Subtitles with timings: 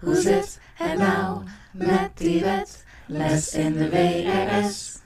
[0.00, 2.84] Hoe zit het nou met die wet?
[3.06, 4.98] Les in de WRS.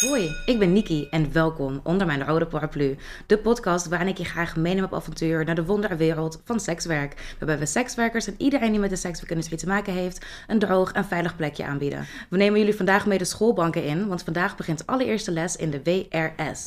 [0.00, 2.96] Hoi, ik ben Niki en welkom onder mijn rode paraplu.
[3.26, 7.34] De podcast waarin ik je graag meeneem op avontuur naar de wonderwereld van sekswerk.
[7.38, 11.04] Waarbij we sekswerkers en iedereen die met de sekswerkindustrie te maken heeft, een droog en
[11.04, 12.06] veilig plekje aanbieden.
[12.30, 15.82] We nemen jullie vandaag mee de schoolbanken in, want vandaag begint allereerste les in de
[15.82, 16.66] WRS.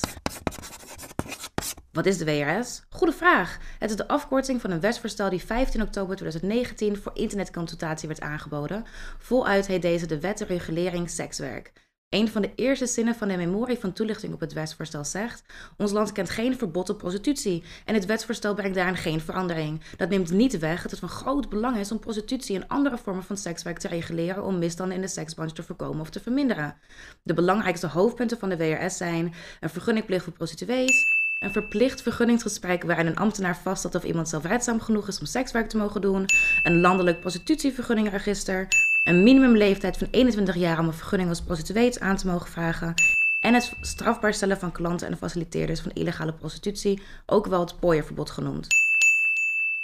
[1.92, 2.82] Wat is de WRS?
[2.89, 3.58] Goede vraag.
[3.80, 8.86] Het is de afkorting van een wetsvoorstel die 15 oktober 2019 voor internetconsultatie werd aangeboden.
[9.17, 11.73] Voluit heet deze de Wet Regulering Sekswerk.
[12.09, 15.44] Een van de eerste zinnen van de memorie van toelichting op het wetsvoorstel zegt:
[15.77, 19.81] Ons land kent geen verbod op prostitutie en het wetsvoorstel brengt daarin geen verandering.
[19.98, 23.23] Dat neemt niet weg dat het van groot belang is om prostitutie en andere vormen
[23.23, 26.76] van sekswerk te reguleren om misstanden in de seksbranche te voorkomen of te verminderen.
[27.23, 33.05] De belangrijkste hoofdpunten van de WRS zijn een vergunningplicht voor prostituees, een verplicht vergunningsgesprek waarin
[33.05, 36.26] een ambtenaar vaststelt of iemand zelfredzaam genoeg is om sekswerk te mogen doen.
[36.64, 38.67] Een landelijk prostitutievergunningregister.
[39.03, 42.94] Een minimumleeftijd van 21 jaar om een vergunning als prostituee aan te mogen vragen.
[43.39, 48.30] En het strafbaar stellen van klanten en faciliteerders van illegale prostitutie, ook wel het pooierverbod
[48.30, 48.67] genoemd.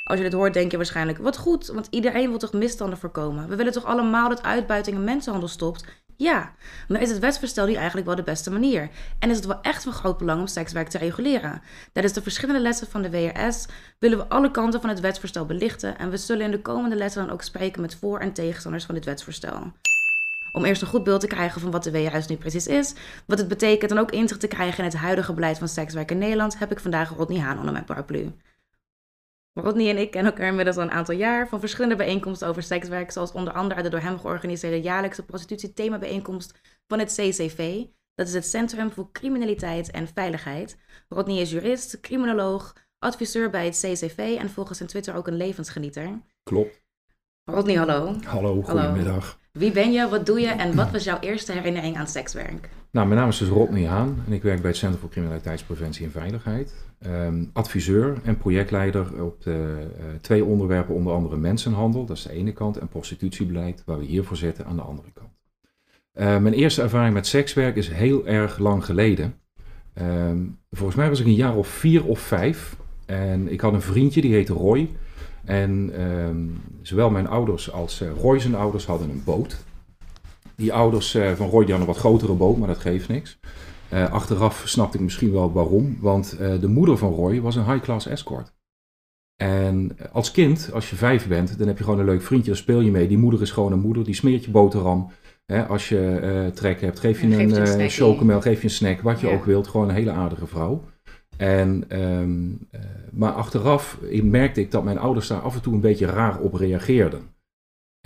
[0.04, 3.48] Als je dit hoort, denk je waarschijnlijk: wat goed, want iedereen wil toch misstanden voorkomen?
[3.50, 5.86] We willen toch allemaal dat uitbuiting en mensenhandel stopt?
[6.20, 6.54] Ja,
[6.88, 8.90] maar is het wetsvoorstel niet eigenlijk wel de beste manier?
[9.20, 11.62] En is het wel echt van groot belang om sekswerk te reguleren?
[11.94, 13.66] Tijdens de verschillende lessen van de WRS
[14.00, 17.26] willen we alle kanten van het wetsvoorstel belichten en we zullen in de komende lessen
[17.26, 19.72] dan ook spreken met voor- en tegenstanders van dit wetsvoorstel.
[20.52, 22.94] Om eerst een goed beeld te krijgen van wat de WRS nu precies is,
[23.26, 26.18] wat het betekent en ook inzicht te krijgen in het huidige beleid van sekswerk in
[26.18, 28.32] Nederland, heb ik vandaag Rodney Haan onder mijn paraplu.
[29.62, 33.12] Rodney en ik kennen elkaar inmiddels al een aantal jaar van verschillende bijeenkomsten over sekswerk,
[33.12, 37.84] zoals onder andere de door hem georganiseerde jaarlijkse prostitutie-thema-bijeenkomst van het CCV.
[38.16, 40.78] Dat is het Centrum voor Criminaliteit en Veiligheid.
[41.10, 46.22] Rodney is jurist, criminoloog, adviseur bij het CCV en volgens zijn Twitter ook een levensgenieter.
[46.44, 46.82] Klopt.
[47.44, 48.16] Rodney, hallo.
[48.24, 49.40] Hallo, goedemiddag.
[49.52, 52.70] Wie ben je, wat doe je en wat was jouw eerste herinnering aan sekswerk?
[52.98, 56.06] Nou, mijn naam is dus Rodney Haan en ik werk bij het Centrum voor Criminaliteitspreventie
[56.06, 56.74] en Veiligheid.
[57.00, 62.32] Ehm, adviseur en projectleider op de uh, twee onderwerpen, onder andere mensenhandel, dat is de
[62.32, 65.30] ene kant, en prostitutiebeleid, waar we hiervoor zitten, aan de andere kant.
[66.14, 69.34] Uh, mijn eerste ervaring met sekswerk is heel erg lang geleden.
[70.02, 72.76] Um, volgens mij was ik een jaar of vier of vijf
[73.06, 74.90] en ik had een vriendje, die heette Roy.
[75.46, 75.94] En
[76.82, 79.66] zowel mijn ouders als uh, Roy zijn ouders hadden een boot.
[80.58, 83.40] Die ouders uh, van Roy die hadden een wat grotere boot, maar dat geeft niks.
[83.94, 88.08] Uh, achteraf snapte ik misschien wel waarom, want de moeder van Roy was een high-class
[88.08, 88.54] escort.
[89.36, 92.60] En als kind, als je vijf bent, dan heb je gewoon een leuk vriendje, dan
[92.60, 93.08] speel je mee.
[93.08, 95.12] Die moeder is gewoon een moeder, die smeert je boterham.
[95.46, 99.20] Hè, als je trek hebt, geef je een, een chocomel, geef je een snack, wat
[99.20, 99.34] je ja.
[99.34, 99.68] ook wilt.
[99.68, 100.84] Gewoon een hele aardige vrouw.
[101.38, 102.82] En, um, uh,
[103.12, 106.54] maar achteraf merkte ik dat mijn ouders daar af en toe een beetje raar op
[106.54, 107.22] reageerden.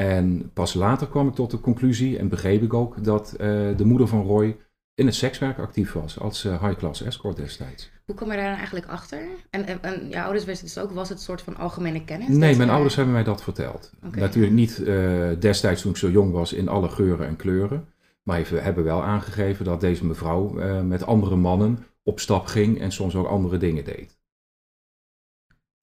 [0.02, 3.38] En pas later kwam ik tot de conclusie en begreep ik ook dat uh,
[3.78, 4.58] de moeder van Roy
[4.96, 7.92] in het sekswerk actief was als uh, high-class escort destijds.
[8.06, 9.28] Hoe kom je daar dan eigenlijk achter?
[9.50, 12.28] En, en, ouders wisten dus ook, was het een soort van algemene kennis?
[12.28, 13.92] Nee, mijn ouders hebben mij dat verteld.
[14.06, 14.20] Okay.
[14.20, 14.84] Natuurlijk niet
[15.42, 17.88] destijds toen ik zo jong was in alle geuren en kleuren.
[18.24, 20.50] Maar we hebben wel aangegeven dat deze mevrouw
[20.84, 24.18] met andere mannen op stap ging en soms ook andere dingen deed.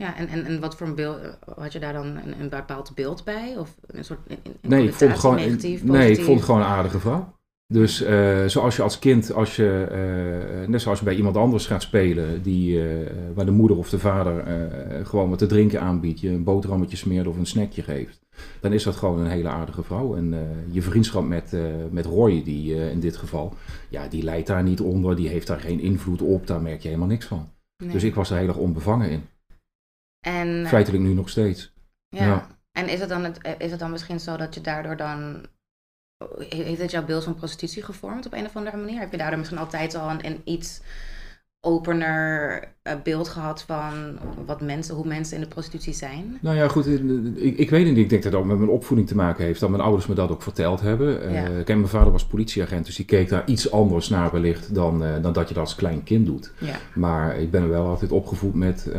[0.02, 2.92] Ja, en, en, en wat voor een beeld, had je daar dan een, een bepaald
[2.94, 3.56] beeld bij?
[3.56, 6.60] Of een soort een, een nee, ik vond gewoon, negatief, nee, ik vond het gewoon
[6.60, 7.36] een aardige vrouw.
[7.72, 9.88] Dus uh, zoals je als kind, als je,
[10.62, 13.88] uh, net zoals je bij iemand anders gaat spelen, die, uh, waar de moeder of
[13.88, 14.44] de vader
[15.06, 18.20] gewoon wat te drinken aanbiedt, je een boterhammetje smeert of een snackje geeft,
[18.60, 20.16] dan is dat gewoon een hele aardige vrouw.
[20.16, 20.34] En
[20.70, 21.56] je vriendschap met,
[21.90, 23.54] met Roy, die in dit geval,
[23.88, 26.88] ja, die leidt daar niet onder, die heeft daar geen invloed op, daar merk je
[26.88, 27.48] helemaal niks van.
[27.82, 27.92] Nee.
[27.92, 29.22] Dus ik was er heel erg onbevangen in.
[30.28, 31.72] En, Feitelijk nu nog steeds.
[32.08, 32.24] Ja.
[32.24, 32.46] ja.
[32.72, 35.46] En is het, dan het, is het dan misschien zo dat je daardoor dan
[36.48, 39.00] heeft het jouw beeld van prostitutie gevormd op een of andere manier?
[39.00, 40.80] Heb je daardoor misschien altijd al een, een iets
[41.60, 46.38] opener uh, beeld gehad van wat mensen, hoe mensen in de prostitutie zijn?
[46.40, 46.86] Nou ja, goed,
[47.36, 48.02] ik, ik weet het niet.
[48.04, 50.14] Ik denk dat het ook met mijn opvoeding te maken heeft, dat mijn ouders me
[50.14, 51.32] dat ook verteld hebben.
[51.32, 51.42] Ja.
[51.42, 55.02] Uh, kijk, mijn vader was politieagent, dus die keek daar iets anders naar wellicht dan,
[55.02, 56.52] uh, dan dat je dat als klein kind doet.
[56.58, 56.76] Ja.
[56.94, 58.90] Maar ik ben er wel altijd opgevoed met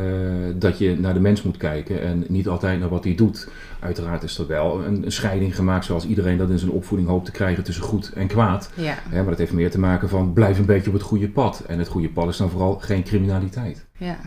[0.55, 3.47] dat je naar de mens moet kijken en niet altijd naar wat hij doet.
[3.79, 7.25] Uiteraard is er wel een, een, scheiding gemaakt zoals iedereen dat in zijn opvoeding hoopt
[7.25, 8.71] te krijgen tussen goed en kwaad.
[8.73, 8.97] Ja.
[9.11, 11.63] maar dat heeft meer te maken van blijf een beetje op het goede pad.
[11.67, 13.87] En het goede pad is dan vooral geen criminaliteit.
[13.97, 14.17] Ja.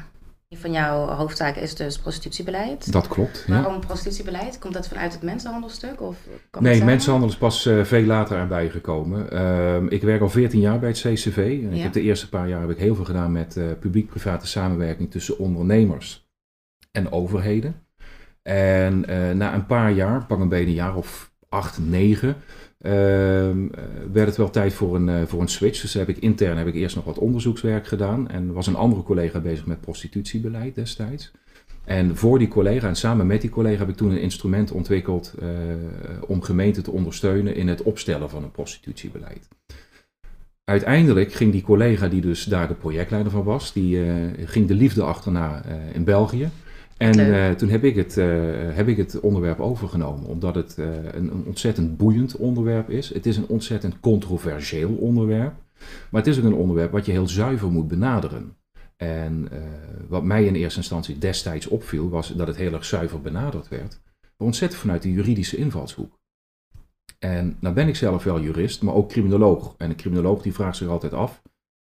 [0.53, 2.93] Een van jouw hoofdtaken is dus prostitutiebeleid.
[2.93, 3.45] Dat klopt.
[3.47, 3.63] Ja.
[3.63, 4.59] Waarom prostitutiebeleid?
[4.59, 6.01] Komt dat vanuit het mensenhandelstuk?
[6.01, 6.17] Of
[6.51, 9.27] kan nee, mensenhandel is pas uh, veel later erbij gekomen.
[9.33, 11.37] Uh, ik werk al 14 jaar bij het CCV.
[11.37, 14.47] En ik heb de eerste paar jaar heb ik heel veel gedaan met uh, publiek-private
[14.47, 16.27] samenwerking tussen ondernemers
[16.91, 17.82] en overheden.
[18.43, 22.37] En eh, na een paar jaar, pak een beetje een jaar of acht, negen,
[22.79, 22.93] eh,
[24.13, 25.81] werd het wel tijd voor een, eh, voor een switch.
[25.81, 28.29] Dus heb ik intern heb ik eerst nog wat onderzoekswerk gedaan.
[28.29, 31.33] En was een andere collega bezig met prostitutiebeleid destijds.
[31.85, 35.35] En voor die collega en samen met die collega heb ik toen een instrument ontwikkeld
[36.27, 39.49] om gemeenten te ondersteunen in het opstellen van een prostitutiebeleid.
[40.65, 44.01] Uiteindelijk ging die collega, die dus daar de projectleider van was, die
[44.45, 46.51] ging de liefde achterna in België.
[47.03, 48.27] En eh, toen heb ik, het, eh,
[48.75, 53.15] heb ik het onderwerp overgenomen, omdat het eh, een, een ontzettend boeiend onderwerp is.
[53.15, 55.55] Het is een ontzettend controversieel onderwerp,
[56.11, 58.57] maar het is ook een onderwerp wat je heel zuiver moet benaderen.
[58.97, 59.49] En
[60.09, 64.01] wat mij in eerste instantie destijds opviel, was dat het heel erg zuiver benaderd werd.
[64.21, 66.19] Maar ontzettend vanuit de juridische invalshoek.
[67.19, 69.75] En nou ben ik zelf wel jurist, maar ook criminoloog.
[69.79, 71.43] En een criminoloog die vraagt zich altijd af,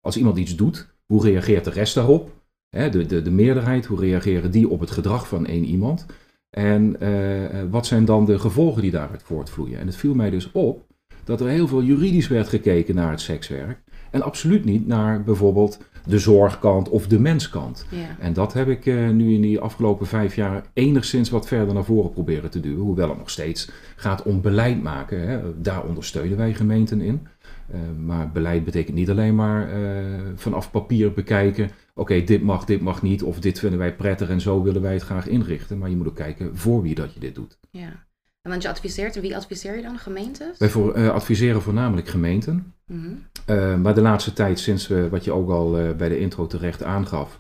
[0.01, 2.38] als iemand iets doet, hoe reageert de rest daarop?
[2.71, 6.07] Hè, de, de, de meerderheid, hoe reageren die op het gedrag van één iemand?
[6.51, 9.79] En eh, wat zijn dan de gevolgen die daaruit voortvloeien?
[9.79, 10.87] En het viel mij dus op
[11.25, 13.81] dat er heel veel juridisch werd gekeken naar het sekswerk.
[14.11, 17.87] En absoluut niet naar bijvoorbeeld de zorgkant of de menskant.
[17.91, 18.17] Ja.
[18.19, 21.85] En dat heb ik eh, nu in die afgelopen vijf jaar enigszins wat verder naar
[21.85, 22.81] voren proberen te duwen.
[22.81, 25.29] Hoewel het nog steeds gaat om beleid maken.
[25.29, 25.61] Hè.
[25.61, 27.27] Daar ondersteunen wij gemeenten in.
[27.71, 30.05] Eh, maar beleid betekent niet alleen maar eh,
[30.35, 31.71] vanaf papier bekijken.
[31.95, 33.23] Oké, dit mag, dit mag niet.
[33.23, 35.79] Of dit vinden wij prettig en zo willen wij het graag inrichten.
[35.79, 37.59] Maar je moet ook kijken voor wie dat je dit doet.
[37.71, 38.07] ja.
[38.43, 39.99] En want je adviseert, en wie adviseer je dan?
[39.99, 40.59] Gemeentes?
[40.59, 42.75] Wij voor, eh, adviseren voornamelijk gemeenten.
[42.87, 43.09] Mhm.
[43.47, 46.47] Uh, maar de laatste tijd, sinds we, wat je ook al uh, bij de intro
[46.47, 47.39] terecht aangaf,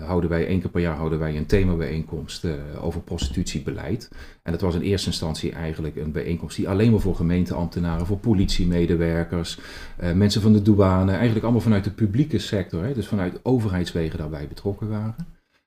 [0.00, 4.10] houden wij één keer per jaar houden wij een themabijeenkomst uh, over prostitutiebeleid.
[4.42, 8.18] En dat was in eerste instantie eigenlijk een bijeenkomst die alleen maar voor gemeenteambtenaren, voor
[8.18, 9.58] politiemedewerkers,
[10.02, 14.18] uh, mensen van de douane, eigenlijk allemaal vanuit de publieke sector, hè, dus vanuit overheidswegen
[14.18, 15.14] daarbij betrokken waren.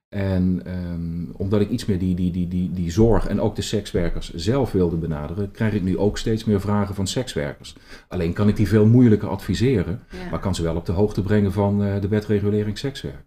[0.09, 0.61] En
[0.93, 4.33] um, omdat ik iets meer die, die, die, die, die zorg en ook de sekswerkers
[4.33, 7.75] zelf wilde benaderen, krijg ik nu ook steeds meer vragen van sekswerkers.
[8.07, 10.29] Alleen kan ik die veel moeilijker adviseren, ja.
[10.29, 13.25] maar kan ze wel op de hoogte brengen van uh, de wetregulering sekswerk.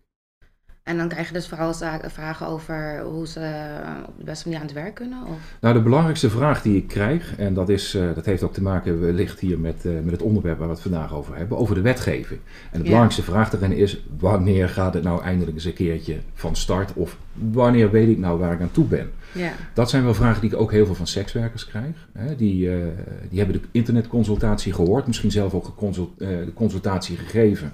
[0.82, 3.70] En dan krijg je dus vooral vragen over hoe ze
[4.06, 5.26] op de beste manier aan het werk kunnen?
[5.26, 5.38] Of?
[5.60, 8.62] Nou, de belangrijkste vraag die ik krijg, en dat, is, uh, dat heeft ook te
[8.62, 11.74] maken wellicht hier met, uh, met het onderwerp waar we het vandaag over hebben, over
[11.74, 12.40] de wetgeving.
[12.40, 12.82] En de ja.
[12.82, 16.92] belangrijkste vraag daarin is, wanneer gaat het nou eindelijk eens een keertje van start?
[16.94, 17.16] Of
[17.52, 19.10] wanneer weet ik nou waar ik aan toe ben?
[19.32, 19.52] Ja.
[19.74, 22.08] Dat zijn wel vragen die ik ook heel veel van sekswerkers krijg.
[22.12, 22.36] Hè.
[22.36, 22.84] Die, uh,
[23.28, 27.72] die hebben de internetconsultatie gehoord, misschien zelf ook geconsult, de consultatie gegeven,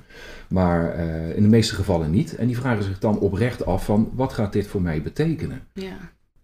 [0.48, 0.98] maar
[1.34, 2.36] in de meeste gevallen niet.
[2.36, 5.60] En die vragen zich dan oprecht af van, wat gaat dit voor mij betekenen?
[5.72, 5.96] Ja.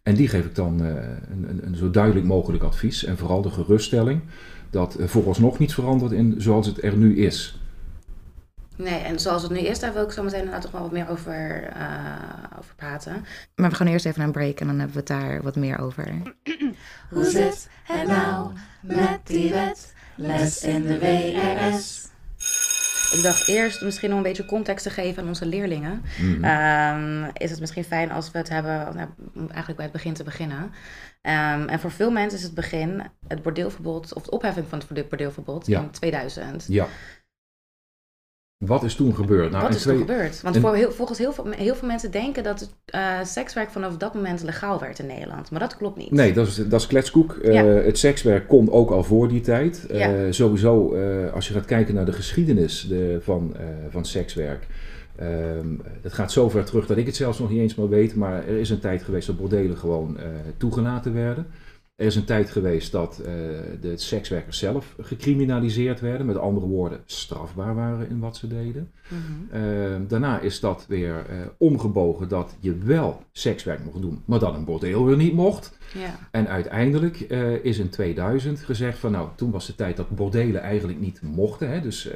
[0.02, 3.50] En die geef ik dan een, een, een, zo duidelijk mogelijk advies en vooral de
[3.50, 4.20] geruststelling
[4.70, 7.61] dat vooralsnog niets verandert in zoals het er nu is.
[8.82, 10.92] Nee, en zoals het nu is, daar wil ik zo meteen inderdaad toch wel wat
[10.92, 13.24] meer over, uh, over praten.
[13.54, 15.56] Maar we gaan eerst even naar een break en dan hebben we het daar wat
[15.56, 16.04] meer over.
[17.10, 19.94] Hoe zit het nou met die wet?
[20.14, 22.10] Les in de WRS.
[23.12, 26.02] Ik dacht eerst misschien om een beetje context te geven aan onze leerlingen.
[26.18, 26.26] Mhm.
[26.26, 27.24] Mm -hmm.
[27.24, 30.24] um, is het misschien fijn als we het hebben, nou, eigenlijk bij het begin te
[30.24, 30.62] beginnen.
[31.22, 35.08] Um, en voor veel mensen is het begin het bordeelverbod, of de opheffing van het
[35.08, 35.80] bordeelverbod ja.
[35.80, 36.64] in 2000.
[36.68, 36.86] Ja.
[38.66, 39.50] Wat is toen gebeurd?
[39.50, 39.96] Nou, Wat is twee...
[39.96, 40.40] toen gebeurd?
[40.42, 43.96] Want voor heel, volgens heel veel, heel veel mensen denken dat het, uh, sekswerk vanaf
[43.96, 45.50] dat moment legaal werd in Nederland.
[45.50, 46.10] Maar dat klopt niet.
[46.10, 47.38] Nee, dat is, dat is kletskoek.
[47.42, 47.64] Uh, ja.
[47.64, 49.86] Het sekswerk kon ook al voor die tijd.
[49.90, 50.32] Uh, ja.
[50.32, 50.96] Sowieso,
[51.34, 53.56] als je gaat kijken naar de geschiedenis de, van,
[53.90, 54.66] van sekswerk.
[55.20, 58.14] Um, dat gaat zo ver terug dat ik het zelfs nog niet eens meer weet.
[58.14, 60.16] Maar er is een tijd geweest dat bordelen gewoon
[60.56, 61.46] toegelaten werden.
[61.96, 63.26] Er is een tijd geweest dat uh,
[63.80, 68.90] de sekswerkers zelf gecriminaliseerd werden, met andere woorden strafbaar waren in wat ze deden.
[69.08, 69.20] Mhm.
[69.20, 69.60] Mm -hmm.
[69.60, 74.54] uh, daarna is dat weer uh, omgebogen dat je wel sekswerk mocht doen, maar dat
[74.54, 75.78] een bordeel weer niet mocht.
[75.94, 76.18] Ja.
[76.30, 77.20] En uiteindelijk
[77.62, 81.70] is in 2000 gezegd van nou, toen was de tijd dat bordelen eigenlijk niet mochten,
[81.70, 82.10] hè, dus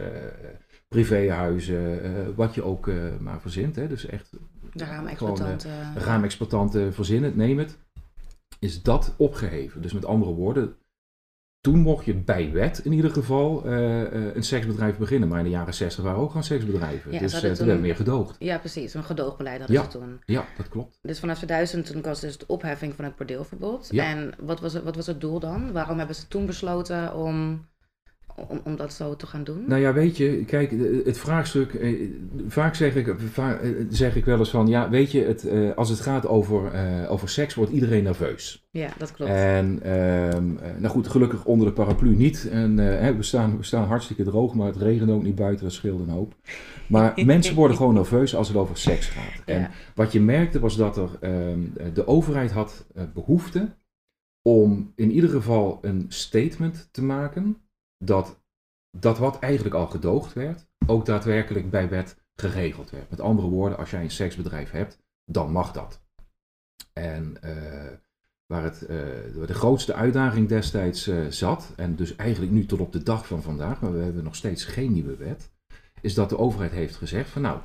[0.88, 2.00] privéhuizen,
[2.34, 2.90] wat je ook
[3.20, 4.30] maar verzint, hè, dus echt
[4.72, 5.70] de raamexploitanten.
[5.96, 7.78] raamexploitanten verzinnen, het, neem het
[8.58, 9.82] is dat opgeheven.
[9.82, 10.76] Dus met andere woorden,
[11.60, 15.28] toen mocht je bij wet in ieder geval uh, uh, een seksbedrijf beginnen.
[15.28, 17.12] Maar in de jaren 60 waren ook gewoon seksbedrijven.
[17.12, 18.36] Ja, dus uh, toen toen werd meer gedoogd.
[18.38, 18.94] Ja, precies.
[18.94, 20.20] Een gedoogbeleid hadden ja, ze toen.
[20.24, 20.98] Ja, dat klopt.
[21.02, 23.88] Dus vanaf 2000 toen was dus de opheffing van het bordeelverbod.
[23.90, 24.04] Ja.
[24.04, 25.72] En wat was, het, wat was het doel dan?
[25.72, 27.66] Waarom hebben ze toen besloten om,
[28.48, 29.64] om, om dat zo te gaan doen?
[29.66, 30.70] Nou ja, weet je, kijk,
[31.04, 32.08] het vraagstuk, eh,
[32.48, 35.70] vaak zeg ik, vaak eh, zeg ik wel eens van, ja, weet je, het, eh,
[35.76, 38.66] als het gaat over, eh, over seks, wordt iedereen nerveus.
[38.70, 39.30] Ja, dat klopt.
[39.30, 42.48] En, ehm, eh, nou goed, gelukkig onder de paraplu niet.
[42.50, 45.72] En eh, we, staan, we staan hartstikke droog, maar het regent ook niet buiten, dat
[45.74, 46.34] scheelt een hoop.
[46.86, 49.42] Maar mensen worden gewoon nerveus als het over seks gaat.
[49.44, 49.70] En Ja.
[49.94, 51.60] wat je merkte was dat er, ehm,
[51.94, 53.68] de overheid had eh, behoefte
[54.42, 57.56] om in ieder geval een statement te maken
[57.98, 58.40] dat
[59.00, 63.10] dat wat eigenlijk al gedoogd werd, ook daadwerkelijk bij wet geregeld werd.
[63.10, 66.04] Met andere woorden, als jij een seksbedrijf hebt, dan mag dat.
[66.92, 67.92] En eh,
[68.46, 68.96] waar het, eh,
[69.46, 73.42] de grootste uitdaging destijds eh, zat, en dus eigenlijk nu tot op de dag van
[73.42, 75.50] vandaag, maar we hebben nog steeds geen nieuwe wet,
[76.00, 77.60] is dat de overheid heeft gezegd van nou,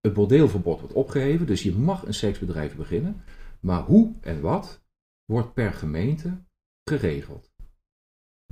[0.00, 3.24] het bordeelverbod wordt opgeheven, dus je mag een seksbedrijf beginnen,
[3.60, 4.82] maar hoe en wat
[5.24, 6.44] wordt per gemeente
[6.84, 7.51] geregeld.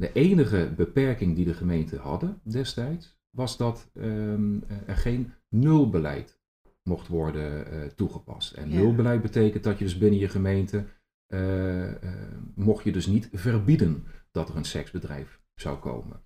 [0.01, 6.41] De enige beperking die de gemeenten hadden destijds was dat ehm, er geen nulbeleid
[6.83, 8.53] mocht worden eh, toegepast.
[8.53, 8.75] En Ja.
[8.77, 10.85] nulbeleid betekent dat je dus binnen je gemeente
[11.27, 12.13] eh, eh,
[12.55, 16.21] mocht je dus niet verbieden dat er een seksbedrijf zou komen.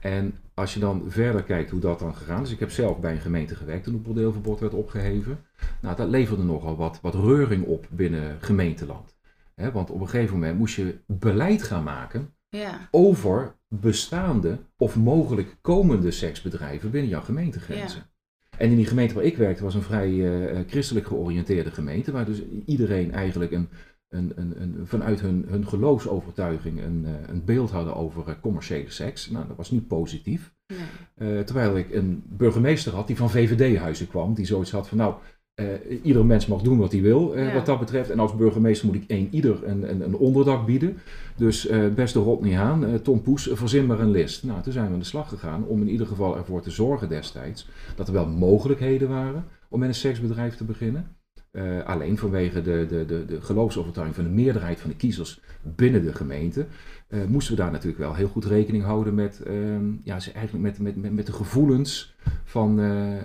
[0.00, 2.50] En als je dan verder kijkt hoe dat dan gegaan is.
[2.50, 5.38] Ik heb zelf bij een gemeente gewerkt toen het bordeelverbod werd opgeheven.
[5.82, 9.15] Nou, dat leverde nogal wat, wat reuring op binnen gemeenteland.
[9.60, 14.96] Hè, want op een gegeven moment moest je beleid gaan maken Ja, over bestaande of
[14.96, 18.10] mogelijk komende seksbedrijven binnen jouw gemeentegrenzen.
[18.58, 22.12] En in die gemeente waar ik werkte was een vrij eh, eh, christelijk georiënteerde gemeente,
[22.12, 23.68] waar dus iedereen eigenlijk een,
[24.08, 29.30] een, een, een, vanuit hun, hun geloofsovertuiging een, eh, een beeld hadden over commerciële seks.
[29.30, 30.54] Nou, dat was niet positief.
[30.66, 31.44] nee.
[31.44, 35.14] Terwijl ik een burgemeester had die van VVD-huizen kwam, die zoiets had van nou,
[35.56, 35.64] eh
[36.02, 37.54] ieder mens mag doen wat hij wil eh, Ja.
[37.54, 38.10] wat dat betreft.
[38.10, 40.96] En als burgemeester moet ik één ieder een, een, een onderdak bieden.
[41.36, 44.44] Dus eh, beste Rodney Haan, Tom Poes, verzin maar een list.
[44.44, 47.08] Nou, toen zijn we aan de slag gegaan om in ieder geval ervoor te zorgen
[47.08, 51.16] destijds dat er wel mogelijkheden waren om met een seksbedrijf te beginnen.
[51.56, 56.02] Eh, alleen vanwege de, de, de, de geloofsovertuiging van de meerderheid van de kiezers binnen
[56.04, 56.66] de gemeente,
[57.08, 60.64] eh, moesten we daar natuurlijk wel heel goed rekening houden met, ehm, ja, ze- eigenlijk
[60.64, 63.16] met, met, met, met de gevoelens van, eh,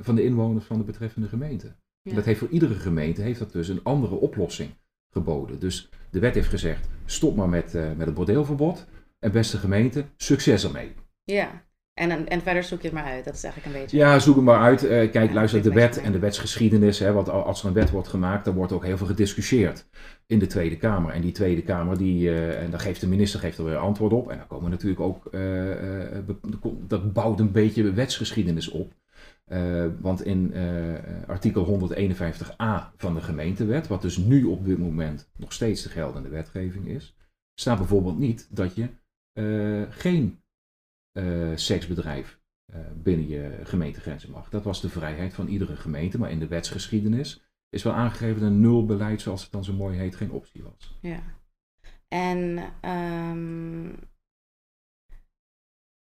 [0.00, 1.74] van de inwoners van de betreffende gemeente.
[2.02, 2.14] Ja.
[2.14, 4.70] Dat heeft voor iedere gemeente heeft dat dus een andere oplossing
[5.10, 5.58] geboden.
[5.58, 8.86] Dus de wet heeft gezegd, stop maar met, met het bordeelverbod.
[9.18, 10.92] En beste gemeente, succes ermee.
[11.24, 11.64] Ja,
[11.98, 13.24] en, en, verder zoek je het maar uit.
[13.24, 13.96] Dat is eigenlijk een beetje...
[13.96, 14.82] Ja, zoek hem maar uit.
[14.84, 16.98] Eh, kijk, Ja, luister, de wet en de wetsgeschiedenis.
[16.98, 19.86] Hè, want als er een wet wordt gemaakt, dan wordt ook heel veel gediscussieerd
[20.26, 21.12] in de Tweede Kamer.
[21.12, 24.12] En die Tweede Kamer, die, eh, en dan geeft de minister geeft er weer antwoord
[24.12, 24.30] op.
[24.30, 25.40] En dan komen natuurlijk ook, eh,
[26.86, 28.92] dat bouwt een beetje wetsgeschiedenis op.
[30.00, 30.54] Want in
[31.26, 36.28] artikel 151a van de gemeentewet, wat dus nu op dit moment nog steeds de geldende
[36.28, 37.16] wetgeving is,
[37.54, 38.88] staat bijvoorbeeld niet dat je
[39.90, 40.40] geen
[41.54, 42.38] seksbedrijf
[42.72, 44.48] eh, binnen je gemeentegrenzen mag.
[44.48, 48.50] Dat was de vrijheid van iedere gemeente, maar in de wetsgeschiedenis is wel aangegeven dat
[48.50, 50.98] een nulbeleid, zoals het dan zo mooi heet, geen optie was.
[51.00, 51.22] Ja.
[52.08, 53.94] En ehm,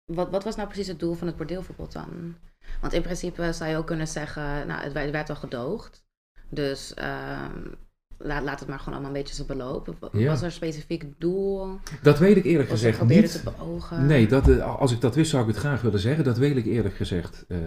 [0.06, 2.36] wat, wat was nou precies het doel van het bordeelverbod dan?
[2.82, 6.06] Want in principe zou je ook kunnen zeggen, nou, het werd, al gedoogd.
[6.50, 7.74] Dus ehm,
[8.18, 9.96] laat, laat het maar gewoon allemaal een beetje zo belopen.
[10.12, 10.28] Ja.
[10.28, 11.80] Was er een specifiek doel?
[12.02, 13.32] Dat weet ik eerlijk gezegd niet.
[13.32, 14.06] te beogen?
[14.06, 16.24] Nee, dat, eh, als ik dat wist zou ik het graag willen zeggen.
[16.24, 17.58] Dat weet ik eerlijk gezegd eh,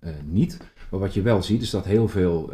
[0.00, 0.58] eh, niet.
[0.90, 2.52] Maar wat je wel ziet is dat heel veel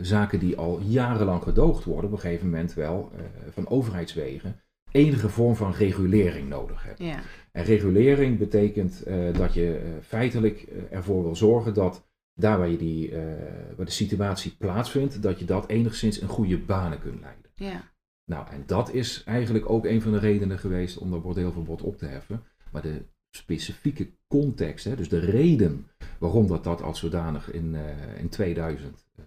[0.00, 3.12] zaken die al jarenlang gedoogd worden, op een gegeven moment wel
[3.50, 7.06] van overheidswegen enige vorm van regulering nodig hebben.
[7.06, 7.20] Ja,
[7.52, 12.02] En regulering betekent dat je feitelijk ervoor wil zorgen dat
[12.34, 16.58] daar waar, je die, eh, waar de situatie plaatsvindt, dat je dat enigszins in goede
[16.58, 17.50] banen kunt leiden.
[17.54, 17.92] ja,
[18.24, 21.96] Nou, en dat is eigenlijk ook een van de redenen geweest om dat bordeelverbod op
[21.96, 22.42] te heffen.
[22.72, 25.86] Maar de specifieke context, hè, dus de reden
[26.18, 29.24] waarom dat, dat als zodanig in, eh, in 2000 eh,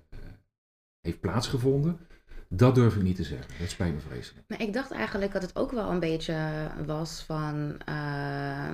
[1.02, 2.00] heeft plaatsgevonden,
[2.56, 3.48] dat durf ik niet te zeggen.
[3.60, 4.48] Dat spijt me vreselijk.
[4.48, 6.36] Nou, ik dacht eigenlijk dat het ook wel een beetje
[6.86, 8.70] was van eh,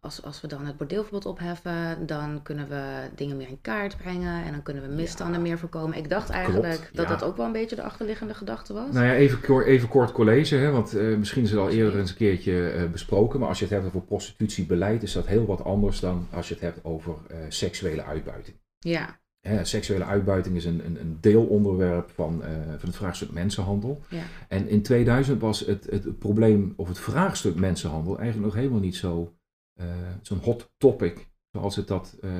[0.00, 4.44] als, als we dan het bordeelverbod opheffen, dan kunnen we dingen meer in kaart brengen
[4.44, 5.42] en dan kunnen we misstanden Ja.
[5.42, 5.98] meer voorkomen.
[5.98, 7.12] Ik dacht eigenlijk Klopt, dat ja.
[7.12, 8.92] dat ook wel een beetje de achterliggende gedachte was.
[8.92, 12.10] Nou ja, even, even kort college, hè, want eh, misschien is het al eerder eens
[12.10, 13.40] een keertje eh, besproken.
[13.40, 16.54] Maar als je het hebt over prostitutiebeleid, is dat heel wat anders dan als je
[16.54, 17.14] het hebt over
[17.48, 18.56] seksuele uitbuiting.
[18.78, 24.02] Ja, Hè, seksuele uitbuiting is een, een, een deelonderwerp van, eh, van het vraagstuk mensenhandel.
[24.08, 28.80] ja, En in 2000 was het, het probleem of het vraagstuk mensenhandel eigenlijk nog helemaal
[28.80, 29.34] niet zo,
[29.74, 29.86] eh,
[30.22, 32.30] zo'n hot topic zoals het dat eh,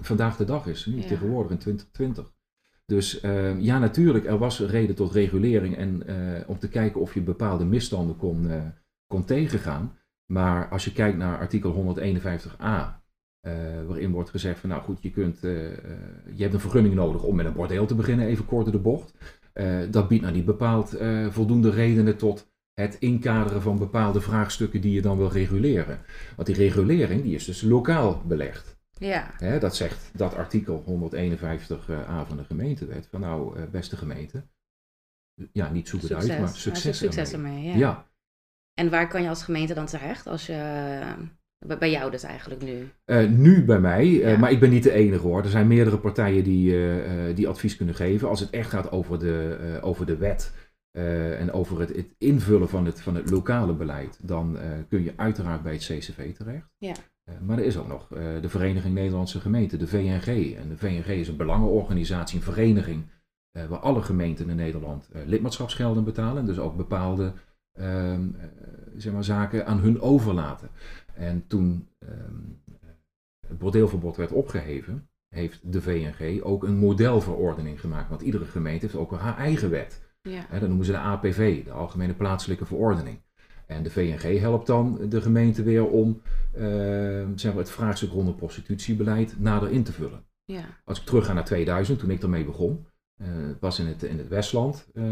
[0.00, 1.06] vandaag de dag is, nu Ja.
[1.06, 2.32] tegenwoordig in 2020.
[2.86, 6.02] Dus eh, ja, natuurlijk, er was reden tot regulering en
[6.46, 8.50] om te kijken of je bepaalde misstanden kon,
[9.06, 9.98] kon tegengaan.
[10.32, 13.03] Maar als je kijkt naar artikel 151a,
[13.86, 17.46] waarin wordt gezegd van nou goed, je, kunt, je hebt een vergunning nodig om met
[17.46, 19.14] een bordeel te beginnen, even kort de bocht.
[19.90, 20.96] dat biedt nou niet bepaald
[21.30, 26.00] voldoende redenen tot het inkaderen van bepaalde vraagstukken die je dan wil reguleren.
[26.36, 28.76] Want die regulering die is dus lokaal belegd.
[28.98, 29.58] Ja.
[29.58, 33.06] dat zegt dat artikel 151a van de gemeentewet.
[33.10, 34.44] Van nou, beste gemeente,
[35.52, 37.62] ja, niet zoek het uit, maar succes, succes ermee.
[37.62, 37.76] ja.
[37.76, 38.12] ja.
[38.74, 41.00] En waar kan je als gemeente dan terecht als je...
[41.78, 42.88] Bij jou dus eigenlijk nu?
[43.06, 45.42] Uh, nu bij mij, uh, maar ik ben niet de enige hoor.
[45.42, 48.28] Er zijn meerdere partijen die, uh, die advies kunnen geven.
[48.28, 50.52] Als het echt gaat over de, over de wet
[51.38, 55.62] en over het, het, invullen van het, van het lokale beleid, dan kun je uiteraard
[55.62, 56.68] bij het CCV terecht.
[56.78, 56.94] Ja.
[57.40, 58.08] maar er is ook nog
[58.40, 60.56] de Vereniging Nederlandse Gemeenten, de VNG.
[60.56, 63.04] En de VNG is een belangenorganisatie, een vereniging
[63.52, 66.46] waar alle gemeenten in Nederland lidmaatschapsgelden betalen.
[66.46, 67.32] Dus ook bepaalde
[67.78, 68.46] ehm, eh,
[68.96, 70.68] zeg maar, zaken aan hun overlaten.
[71.14, 72.62] En toen um,
[73.46, 78.08] het bordeelverbod werd opgeheven, heeft de VNG ook een modelverordening gemaakt.
[78.08, 80.02] Want iedere gemeente heeft ook haar eigen wet.
[80.22, 80.46] Ja.
[80.50, 83.18] dat noemen ze de APV, de Algemene Plaatselijke Verordening.
[83.66, 88.36] En de VNG helpt dan de gemeente weer om ehm, zeg maar, het vraagstuk rondom
[88.36, 90.24] prostitutiebeleid nader in te vullen.
[90.44, 90.64] Ja.
[90.84, 92.86] Als ik terug ga naar 2000, toen ik ermee begon,
[93.20, 93.26] uh,
[93.60, 95.04] was in het, in het Westland, uh,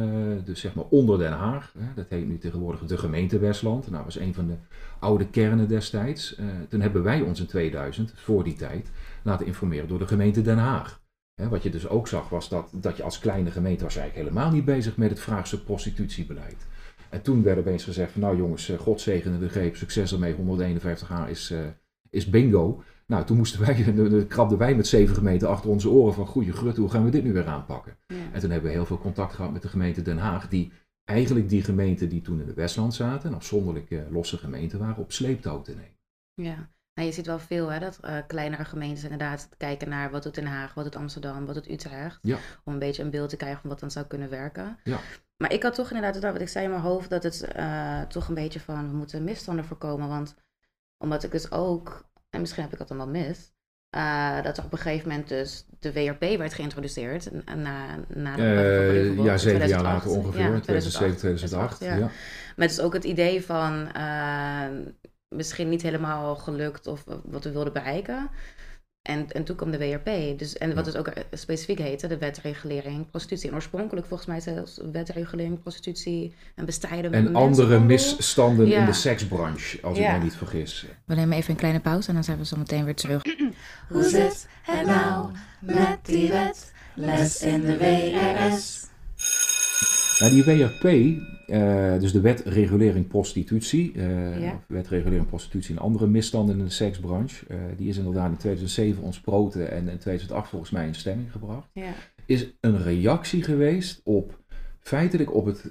[0.44, 1.75] dus zeg maar onder Den Haag.
[1.94, 3.82] Dat heet nu tegenwoordig de gemeente Westland.
[3.90, 4.54] Nou, dat was een van de
[4.99, 6.38] oude kernen destijds.
[6.38, 8.90] Uh, toen hebben wij ons in 2000, voor die tijd,
[9.23, 11.00] laten informeren door de gemeente Den Haag.
[11.35, 14.52] Wat je dus ook zag was dat, dat je als kleine gemeente was eigenlijk helemaal
[14.52, 16.66] niet bezig met het vraagse prostitutiebeleid.
[17.09, 21.54] En toen werd opeens gezegd nou jongens, God zegene de greep, succes ermee, 151a is,
[22.11, 22.82] is bingo.
[23.06, 26.52] Nou, toen moesten wij, de, krabden wij met zeven gemeenten achter onze oren van goede
[26.52, 27.97] grut, hoe gaan we dit nu weer aanpakken?
[28.06, 28.16] Ja.
[28.32, 30.73] En toen hebben we heel veel contact gehad met de gemeente Den Haag, die
[31.04, 35.12] eigenlijk die gemeenten die toen in de Westland zaten, en afzonderlijke losse gemeenten waren, op
[35.12, 36.00] sleeptouw te nemen.
[36.35, 40.23] Ja, nou, je ziet wel veel hè, dat uh, kleinere gemeentes inderdaad kijken naar wat
[40.23, 42.18] doet Den Haag, wat doet Amsterdam, wat doet Utrecht.
[42.23, 42.38] Ja.
[42.64, 44.78] Om een beetje een beeld te krijgen van wat dan zou kunnen werken.
[44.85, 44.99] Ja.
[45.37, 48.28] Maar ik had toch inderdaad, wat ik zei in mijn hoofd, dat het uh, toch
[48.28, 50.09] een beetje van, we moeten misstanden voorkomen.
[50.09, 50.35] Want
[50.99, 53.52] omdat ik dus ook en misschien heb ik dat dan wel mis,
[53.96, 57.30] uh, dat er op een gegeven moment dus de WRP werd geïntroduceerd.
[57.56, 58.42] Na, na de,
[59.16, 61.76] uh, ja, zeven jaar later ongeveer, ja, 2007, 2008.
[61.76, 62.10] 2008 ja.
[62.56, 64.66] Met dus ook het idee van uh,
[65.28, 68.30] misschien niet helemaal gelukt of wat we wilden bereiken.
[69.02, 70.38] En, en toen kwam de WRP.
[70.38, 73.48] Dus, en wat het ook specifiek heette, de wetregulering prostitutie.
[73.48, 79.78] En oorspronkelijk volgens mij zelfs wetregulering prostitutie en bestrijden En andere misstanden in de seksbranche,
[79.82, 80.86] als ik me niet vergis.
[81.04, 83.22] We nemen even een kleine pauze en dan zijn we zo meteen weer terug.
[83.88, 86.72] Hoe zit het nou met die wet?
[86.94, 88.86] Les in de WRS.
[90.18, 90.82] Nou, die WRP,
[91.52, 94.60] uh, dus de wet regulering prostitutie, uh, ja.
[94.68, 99.02] wet regulering prostitutie en andere misstanden in de seksbranche, uh, die is inderdaad in 2007
[99.02, 101.92] ontsproten en in 2008 volgens mij in stemming gebracht, ja.
[102.26, 104.40] is een reactie geweest op
[104.78, 105.64] feitelijk op, het,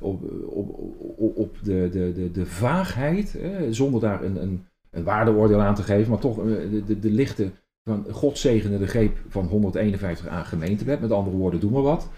[0.00, 0.80] op, op,
[1.16, 3.38] op, op de, de, de, de vaagheid,
[3.70, 7.50] zonder daar een, een, een waardeoordeel aan te geven, maar toch de, de, de lichte
[7.84, 12.08] van God zegende de greep van 151 aan gemeentewet, met andere woorden, doe maar wat,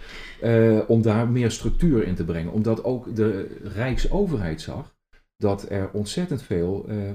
[0.43, 2.53] uh, om daar meer structuur in te brengen.
[2.53, 4.95] Omdat ook de Rijksoverheid zag
[5.37, 7.11] dat er ontzettend veel uh,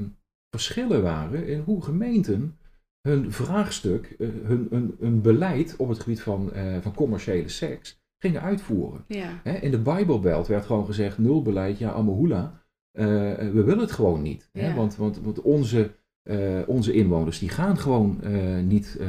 [0.50, 2.58] verschillen waren in hoe gemeenten
[3.02, 8.42] hun vraagstuk, uh, hun, hun, hun, beleid op het gebied van, van commerciële seks gingen
[8.42, 9.04] uitvoeren.
[9.08, 9.40] Ja.
[9.44, 14.22] Hè, in de Bijbelbelt werd gewoon gezegd, nul beleid, ja, amahula, we willen het gewoon
[14.22, 14.50] niet.
[14.54, 14.62] Ja.
[14.62, 15.92] Hè, want, want, want onze
[16.24, 19.08] uh, onze inwoners die gaan gewoon uh, niet, uh,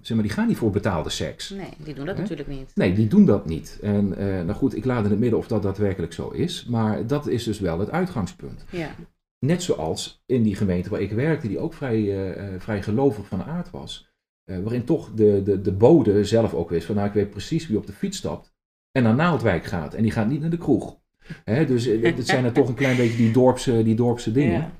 [0.00, 1.50] zeg maar, die gaan niet voor betaalde seks.
[1.50, 2.70] Nee, die doen dat natuurlijk niet.
[2.74, 3.78] Nee, die doen dat niet.
[3.82, 7.26] En nou goed, ik laat in het midden of dat daadwerkelijk zo is, maar dat
[7.26, 8.64] is dus wel het uitgangspunt.
[8.70, 8.94] Ja.
[9.38, 13.70] Net zoals in die gemeente waar ik werkte, die ook vrij, vrij gelovig van aard
[13.70, 14.12] was,
[14.44, 17.76] waarin toch de, de, de bode zelf ook wist van nou ik weet precies wie
[17.76, 18.52] op de fiets stapt
[18.92, 20.96] en naar Naaldwijk gaat en die gaat niet naar de kroeg.
[21.44, 24.60] Dus het zijn er toch een klein beetje die dorpse, die dorpse dingen.
[24.60, 24.72] Ja.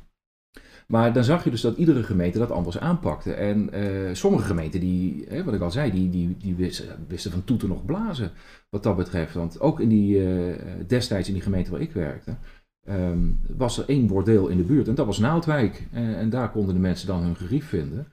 [0.87, 3.33] Maar dan zag je dus dat iedere gemeente dat anders aanpakte.
[3.33, 7.31] En uh, sommige gemeenten, die, hè, wat ik al zei, die, die, die wisten, wisten,
[7.31, 8.31] van toeten nog blazen
[8.71, 9.35] wat dat betreft.
[9.35, 10.55] Want ook in die, uh,
[10.87, 12.37] destijds in die gemeente waar ik werkte,
[12.89, 14.89] um, was er één bordeel in de buurt.
[14.89, 15.87] En dat was Naaldwijk.
[15.93, 18.07] En, en daar konden de mensen dan hun gerief vinden.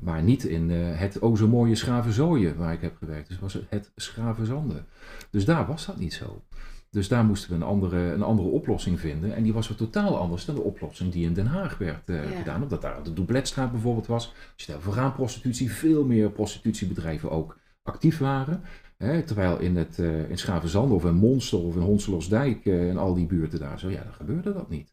[0.00, 3.28] Maar niet in het o zo mooie Schravenzooien waar ik heb gewerkt.
[3.28, 4.84] Dus was het Schravenzanden.
[5.30, 6.42] Dus daar was dat niet zo.
[6.90, 9.34] Dus daar moesten we een andere, een andere oplossing vinden.
[9.34, 12.30] En die was weer totaal anders dan de oplossing die in Den Haag werd uh,
[12.30, 12.38] ja.
[12.38, 12.62] gedaan.
[12.62, 14.26] Omdat daar de Doubletstraat bijvoorbeeld was.
[14.54, 18.62] Als je daar vooraan prostitutie, veel meer prostitutiebedrijven ook actief waren.
[18.96, 22.96] Hè, terwijl in, het, uh, in Schavenzand of in Monster of in Honselosdijk uh, en
[22.98, 24.92] al die buurten daar zo, ja, dan gebeurde dat niet.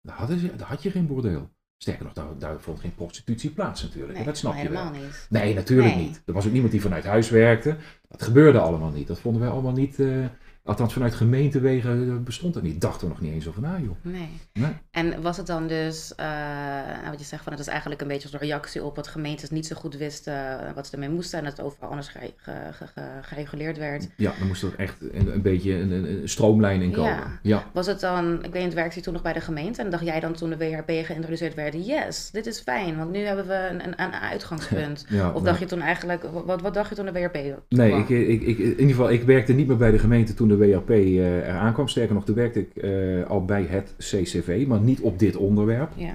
[0.00, 1.50] daar, hadden ze, daar had je geen bordeel.
[1.76, 4.12] Sterker nog, daar, daar vond geen prostitutie plaats natuurlijk.
[4.12, 4.82] Nee, en dat snap je wel.
[4.82, 5.26] helemaal niet.
[5.30, 6.06] Nee, natuurlijk Nee.
[6.06, 6.22] niet.
[6.26, 7.76] Er was ook niemand die vanuit huis werkte.
[8.08, 9.06] Dat gebeurde allemaal niet.
[9.06, 10.00] Dat vonden wij allemaal niet.
[10.00, 10.24] eh,
[10.64, 12.80] althans, vanuit gemeentewegen bestond dat niet.
[12.80, 13.96] Dachten we nog niet eens over na, joh.
[14.02, 14.28] Nee.
[14.52, 14.72] Nee.
[14.90, 18.08] En was het dan dus, eh, nou wat je zegt, van het is eigenlijk een
[18.08, 21.08] beetje als een reactie op wat gemeentes niet zo goed wisten eh, wat ze ermee
[21.08, 24.08] moesten en dat het overal anders ge- ge- ge- ge- gereguleerd werd.
[24.16, 27.10] Ja, dan moest er echt een, een beetje een, een, stroomlijn in komen.
[27.10, 27.38] Ja.
[27.42, 27.64] ja.
[27.72, 30.04] Was het dan, ik weet niet, werkte je toen nog bij de gemeente en dacht
[30.04, 33.68] jij dan toen de WHP geïntroduceerd werd, yes, dit is fijn, want nu hebben we
[33.70, 35.04] een, een, een uitgangspunt.
[35.14, 35.42] Ja, Of nee.
[35.44, 38.58] dacht je toen eigenlijk, wat, wat dacht je toen de WHP Nee, ik, ik, ik,
[38.58, 41.72] in ieder geval, ik werkte niet meer bij de gemeente toen de WHP eh eraan
[41.72, 41.88] kwam.
[41.88, 45.90] Sterker nog, toen werkte ik eh, al bij het CCV, maar niet op dit onderwerp.
[45.96, 46.14] Ja,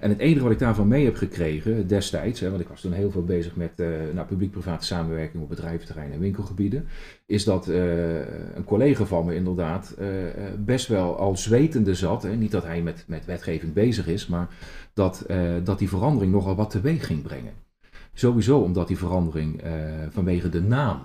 [0.00, 2.92] En het enige wat ik daarvan mee heb gekregen destijds, hè, want ik was toen
[2.92, 6.86] heel veel bezig met eh, nou, publiek-private samenwerking op bedrijventerreinen en winkelgebieden,
[7.26, 8.18] is dat eh,
[8.56, 12.22] een collega van me inderdaad eh, eh, best wel al zwetende zat.
[12.22, 12.36] Hè.
[12.36, 14.48] Niet dat hij met, met wetgeving bezig is, maar
[14.94, 17.52] dat, eh, dat die verandering nogal wat teweeg ging brengen.
[18.14, 19.72] Sowieso omdat die verandering eh,
[20.10, 20.98] vanwege de naam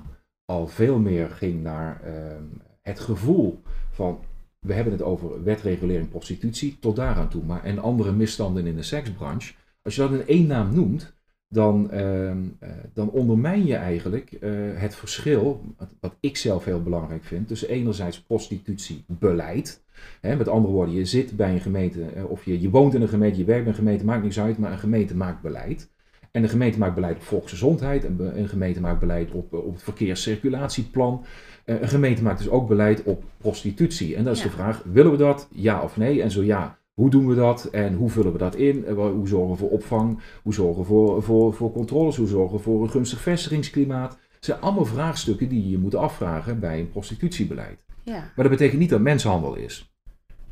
[0.50, 2.44] al veel meer ging naar ehm,
[2.82, 4.20] het gevoel van
[4.60, 7.44] we hebben het over wetregulering prostitutie tot daaraan toe.
[7.44, 9.54] Maar en andere misstanden in de seksbranche.
[9.82, 11.14] Als je dat in één naam noemt,
[11.48, 15.62] dan, ehm, eh, dan ondermijn je eigenlijk eh, het verschil,
[16.00, 19.84] wat, ik zelf heel belangrijk vind, tussen enerzijds prostitutiebeleid.
[20.22, 23.02] Hè, met andere woorden, je zit bij een gemeente, eh, of je, je woont in
[23.02, 25.90] een gemeente, je werkt bij een gemeente, maakt niks uit, maar een gemeente maakt beleid.
[26.32, 29.74] En een gemeente maakt beleid op volksgezondheid, een, een gemeente maakt beleid op, eh, op
[29.74, 31.26] het verkeerscirculatieplan.
[31.66, 34.16] Eh, Een gemeente maakt dus ook beleid op prostitutie.
[34.16, 34.48] En dat is Ja.
[34.50, 35.48] de vraag, willen we dat?
[35.52, 36.22] Ja of nee?
[36.22, 37.66] En zo ja, hoe doen we dat?
[37.66, 38.94] En hoe vullen we dat in?
[38.96, 40.20] Wa- Hoe zorgen we voor opvang?
[40.44, 42.18] Hoe zorgen we voor, voor, voor controles?
[42.18, 44.18] Hoe zorgen we voor een gunstig vestigingsklimaat?
[44.36, 47.80] Het zijn allemaal vraagstukken die je moet afvragen bij een prostitutiebeleid.
[48.04, 49.94] ja, Maar dat betekent niet dat mensenhandel is.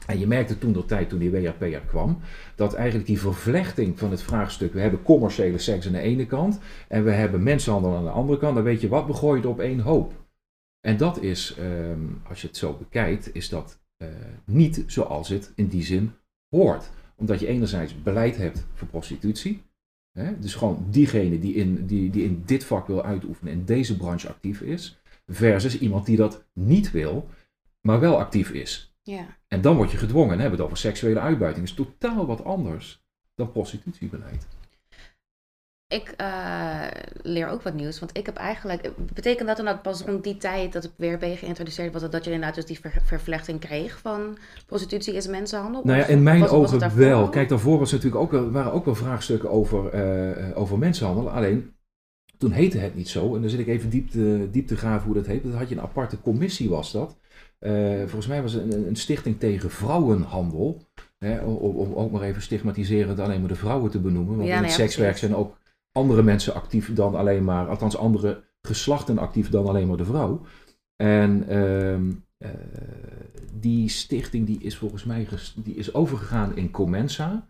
[0.08, 2.20] En je merkte toen de tijd, toen die WHP er kwam,
[2.56, 6.60] dat eigenlijk die vervlechting van het vraagstuk, we hebben commerciële seks aan de ene kant
[6.88, 9.52] en we hebben mensenhandel aan de andere kant, dan weet je wat, we gooien het
[9.52, 10.14] op één hoop.
[10.82, 14.08] En dat is, ehm, als je het zo bekijkt, is dat eh,
[14.46, 16.12] niet zoals het in die zin
[16.50, 16.90] hoort.
[17.16, 19.62] Omdat je enerzijds beleid hebt voor prostitutie,
[20.12, 23.98] hè, dus gewoon diegene die in, die, die in dit vak wil uitoefenen, in deze
[23.98, 27.30] branche actief is, versus iemand die dat niet wil,
[27.82, 28.96] maar wel actief is.
[29.02, 29.37] ja.
[29.48, 30.34] En dan word je gedwongen.
[30.34, 31.68] En hebben we het over seksuele uitbuiting.
[31.68, 33.04] Dat is totaal wat anders
[33.36, 34.48] dan prostitutiebeleid.
[35.88, 36.88] Ik eh,
[37.22, 38.92] leer ook wat nieuws, want ik heb eigenlijk...
[39.14, 42.10] Betekent dat dan dat pas rond die tijd dat het WRB geïntroduceerd was...
[42.10, 45.82] dat je inderdaad dus die ver- vervlechting kreeg van prostitutie is mensenhandel?
[45.84, 47.30] Nou ja, in mijn ogen wel.
[47.30, 51.30] Kijk, daarvoor was natuurlijk ook, waren ook wel vraagstukken over, eh, over mensenhandel.
[51.30, 51.74] Alleen,
[52.38, 53.36] toen heette het niet zo.
[53.36, 55.44] En dan zit ik even diep te, diep te graven hoe dat heet.
[55.44, 57.18] Dan had je een aparte commissie, was dat.
[57.60, 60.82] Eh, volgens mij was het een, een stichting tegen vrouwenhandel.
[61.18, 64.36] Hè, om, om ook maar even stigmatiserend alleen maar de vrouwen te benoemen.
[64.38, 65.28] Want Ja, in het sekswerk precies.
[65.30, 65.58] zijn ook
[65.92, 70.42] andere mensen actief dan alleen maar, althans andere geslachten actief dan alleen maar de vrouw.
[70.96, 72.50] En ehm, eh,
[73.54, 77.50] die stichting die is volgens mij die is overgegaan in Comensa.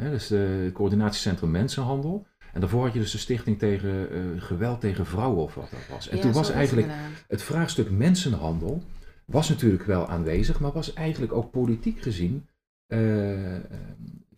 [0.00, 2.26] Hè, dus het coördinatiecentrum Mensenhandel.
[2.52, 5.88] En daarvoor had je dus de stichting tegen eh, geweld tegen vrouwen of wat dat
[5.90, 6.08] was.
[6.08, 6.88] En Ja, toen was is eigenlijk
[7.28, 8.82] het vraagstuk mensenhandel
[9.24, 12.46] was natuurlijk wel aanwezig, maar was eigenlijk ook politiek gezien,
[12.86, 13.56] eh,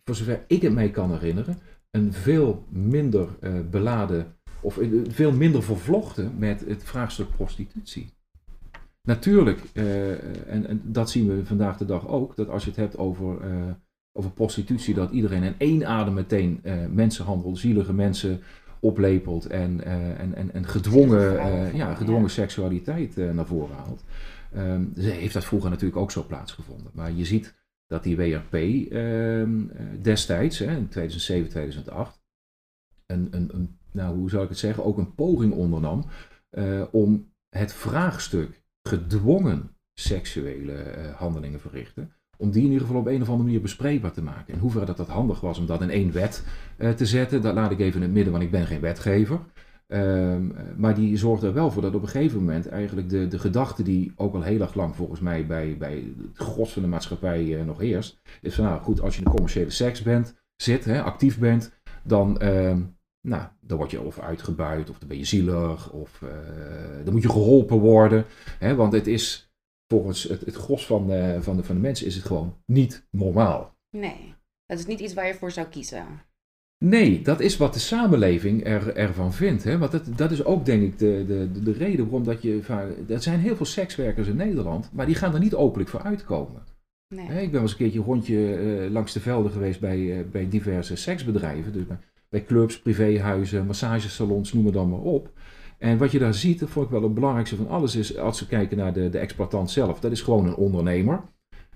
[0.03, 1.57] voor zover ik het mij kan herinneren,
[1.91, 8.09] een veel minder eh, beladen of veel minder vervlochten met het vraagstuk prostitutie.
[9.01, 10.11] Natuurlijk, eh,
[10.53, 13.37] en, en dat zien we vandaag de dag ook, dat als je het hebt over,
[14.11, 18.41] over prostitutie, dat iedereen in één adem meteen mensenhandel, zielige mensen
[18.79, 19.83] oplepelt en,
[20.17, 24.03] en, en, en gedwongen, ja, gedwongen seksualiteit naar voren haalt.
[24.93, 26.91] Dus heeft dat vroeger natuurlijk ook zo plaatsgevonden.
[26.93, 27.55] Maar je ziet
[27.87, 32.23] dat die WRP ehm, eh, destijds, hè, in 2007, 2008,
[33.05, 36.05] een, een, een, nou, hoe zou ik het zeggen, ook een poging ondernam
[36.49, 43.07] eh, om het vraagstuk gedwongen seksuele eh, handelingen verrichten, om die in ieder geval op
[43.07, 44.53] een of andere manier bespreekbaar te maken.
[44.53, 46.43] In hoeverre dat dat handig was om dat in één wet
[46.95, 49.39] te zetten, dat laat ik even in het midden, want ik ben geen wetgever.
[49.87, 53.27] Ehm, eh, maar die zorgt er wel voor dat op een gegeven moment eigenlijk de,
[53.27, 56.81] de gedachte die ook al heel erg lang volgens mij bij, bij het gros van
[56.81, 60.01] de maatschappij eh, nog heerst, is van nou goed, als je in de commerciële seks
[60.01, 61.71] bent, zit, hè, actief bent,
[62.03, 62.81] dan, ehm,
[63.21, 66.29] nou, dan word je of uitgebuit, of dan ben je zielig, of eh,
[67.03, 68.25] dan moet je geholpen worden.
[68.59, 69.51] Hè, want het is
[69.87, 73.07] volgens het, het gros van, eh, van, de, van de mensen is het gewoon niet
[73.11, 73.75] normaal.
[73.89, 74.33] Nee,
[74.65, 76.05] dat is niet iets waar je voor zou kiezen.
[76.87, 79.63] Nee, dat is wat de samenleving er, ervan vindt.
[79.63, 79.77] Hè?
[79.77, 82.59] Want dat, dat is ook denk ik de, de, de, de reden waarom dat je...
[83.07, 86.63] Er zijn heel veel sekswerkers in Nederland, maar die gaan er niet openlijk voor uitkomen.
[87.07, 87.25] Nee.
[87.25, 90.17] Hè, Ik ben wel eens een keertje een rondje eh, langs de velden geweest bij,
[90.17, 91.73] eh, bij diverse seksbedrijven.
[91.73, 91.97] Dus bij,
[92.29, 95.31] bij clubs, privéhuizen, massagesalons, noem het dan maar op.
[95.77, 98.39] En wat je daar ziet, dat vond ik wel het belangrijkste van alles, is als
[98.39, 99.99] we kijken naar de, de exploitant zelf.
[99.99, 101.21] Dat is gewoon een ondernemer.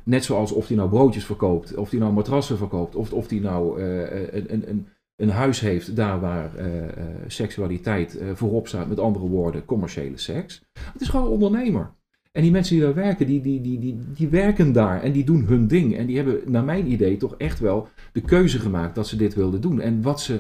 [0.04, 3.40] Net zoals of hij nou broodjes verkoopt, of hij nou matrassen verkoopt, of, of hij
[3.40, 4.88] nou eh, een, een, een,
[5.20, 8.88] een huis heeft daar waar eh, eh, seksualiteit eh, voorop staat.
[8.88, 10.62] Met andere woorden, commerciële seks.
[10.94, 11.92] Het is gewoon een ondernemer.
[12.32, 15.24] En die mensen die daar werken, die, die, die, die, die werken daar en die
[15.24, 15.98] doen hun ding.
[15.98, 19.36] En die hebben, naar mijn idee, toch echt wel de keuze gemaakt dat ze dit
[19.36, 19.82] wilden doen.
[19.82, 20.40] En wat ze,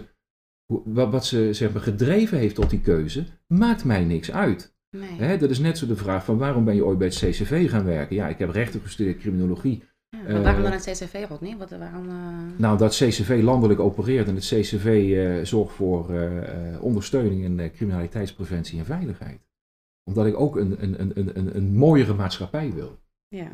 [0.83, 4.75] wat, ze, ze hebben gedreven heeft tot die keuze, maakt mij niks uit.
[4.97, 5.09] Nee.
[5.17, 7.69] Hè, dat is net zo de vraag van waarom ben je ooit bij het CCV
[7.69, 8.15] gaan werken?
[8.15, 9.83] Ja, ik heb rechten gestudeerd, criminologie.
[10.09, 11.57] Ja, maar waarom eh, dan het CCV, Rodney?
[11.57, 12.09] Wat, waarom...
[12.09, 12.15] eh,
[12.57, 17.59] Nou, dat CCV landelijk opereert en het CCV eh, zorgt voor eh, eh, ondersteuning in
[17.59, 19.39] eh, criminaliteitspreventie en veiligheid.
[20.03, 22.99] Omdat ik ook een, een, een, een- een, een mooiere maatschappij wil.
[23.27, 23.49] ja.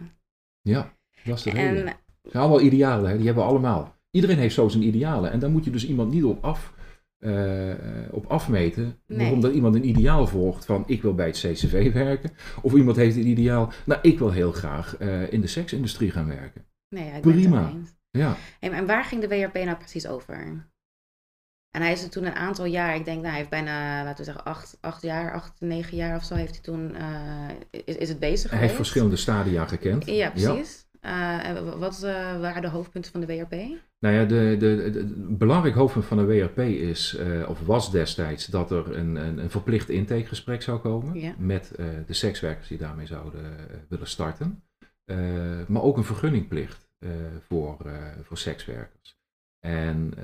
[0.62, 1.88] Ja, dat is de reden.
[1.88, 3.16] En Ze zijn allemaal idealen, hè?
[3.18, 3.96] die hebben we allemaal.
[4.12, 5.32] Iedereen heeft zo zijn idealen.
[5.32, 6.74] En daar moet je dus iemand niet op, af,
[7.26, 9.00] eh, op afmeten.
[9.08, 9.18] Nee.
[9.18, 12.32] Waarom dat iemand een ideaal volgt van ik wil bij het CCV werken.
[12.62, 16.28] Of iemand heeft een ideaal, nou ik wil heel graag eh, in de seksindustrie gaan
[16.28, 16.66] werken.
[16.90, 17.74] nee, ja, het Prima.
[18.12, 20.68] Ja, Hey, en waar ging de WRP nou precies over?
[21.72, 24.18] En hij is er toen een aantal jaar, ik denk, nou, hij heeft bijna, laten
[24.18, 27.50] we zeggen, acht, acht jaar, acht, negen jaar of zo, heeft hij toen, eh,
[27.86, 28.62] is, is het bezig hij geweest?
[28.62, 30.06] heeft verschillende stadia gekend.
[30.06, 30.85] Ja, precies.
[31.64, 33.52] W- wat eh, waren de hoofdpunten van de WRP?
[34.00, 38.72] Nou ja, de, de, belangrijk hoofdpunt van de WRP is, eh, of was destijds, dat
[38.72, 41.36] er een, een, een verplicht intakegesprek zou komen Ja.
[41.38, 44.64] met eh, de sekswerkers die daarmee zouden eh, willen starten.
[45.06, 45.18] Eh,
[45.68, 47.10] maar ook een vergunningplicht eh,
[47.48, 49.18] voor, eh, voor sekswerkers.
[49.60, 50.24] En eh,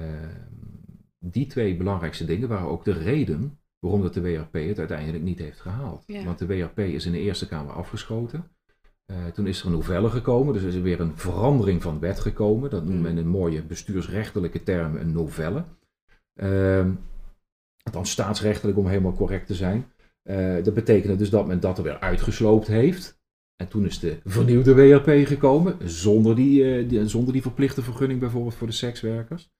[1.19, 5.39] die twee belangrijkste dingen waren ook de reden waarom dat de WRP het uiteindelijk niet
[5.39, 6.03] heeft gehaald.
[6.07, 6.23] Ja.
[6.23, 8.43] Want de WRP is in de Eerste Kamer afgeschoten.
[9.11, 12.19] Eh, toen is er een novelle gekomen, dus er is weer een verandering van wet
[12.19, 12.69] gekomen.
[12.69, 15.63] Dat noemt men in mooie bestuursrechtelijke termen een novelle.
[16.35, 16.91] Ehm
[17.83, 19.85] althans staatsrechtelijk om helemaal correct te zijn.
[20.23, 23.19] Eh, dat betekende dus dat men dat er weer uitgesloopt heeft.
[23.55, 28.19] En toen is de vernieuwde WRP gekomen, zonder die, eh, die- zonder die verplichte vergunning
[28.19, 29.51] bijvoorbeeld voor de sekswerkers.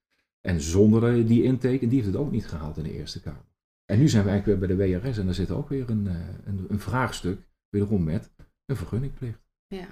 [0.42, 3.46] En zonder die intake, en die heeft het ook niet gehaald in de Eerste Kamer.
[3.86, 6.06] En nu zijn we eigenlijk weer bij de WRS en daar zit ook weer een,
[6.46, 8.32] een, een vraagstuk, wederom met
[8.72, 9.40] een vergunningplicht.
[9.68, 9.88] Ja.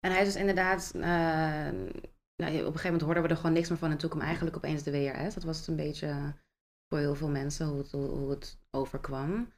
[0.00, 3.52] En hij is dus inderdaad, eh, nou, op een gegeven moment hoorden we er gewoon
[3.52, 5.34] niks meer van en toen kwam eigenlijk opeens de WRS.
[5.34, 6.34] Dat was het een beetje
[6.88, 9.52] voor heel veel mensen hoe het, hoe, het overkwam.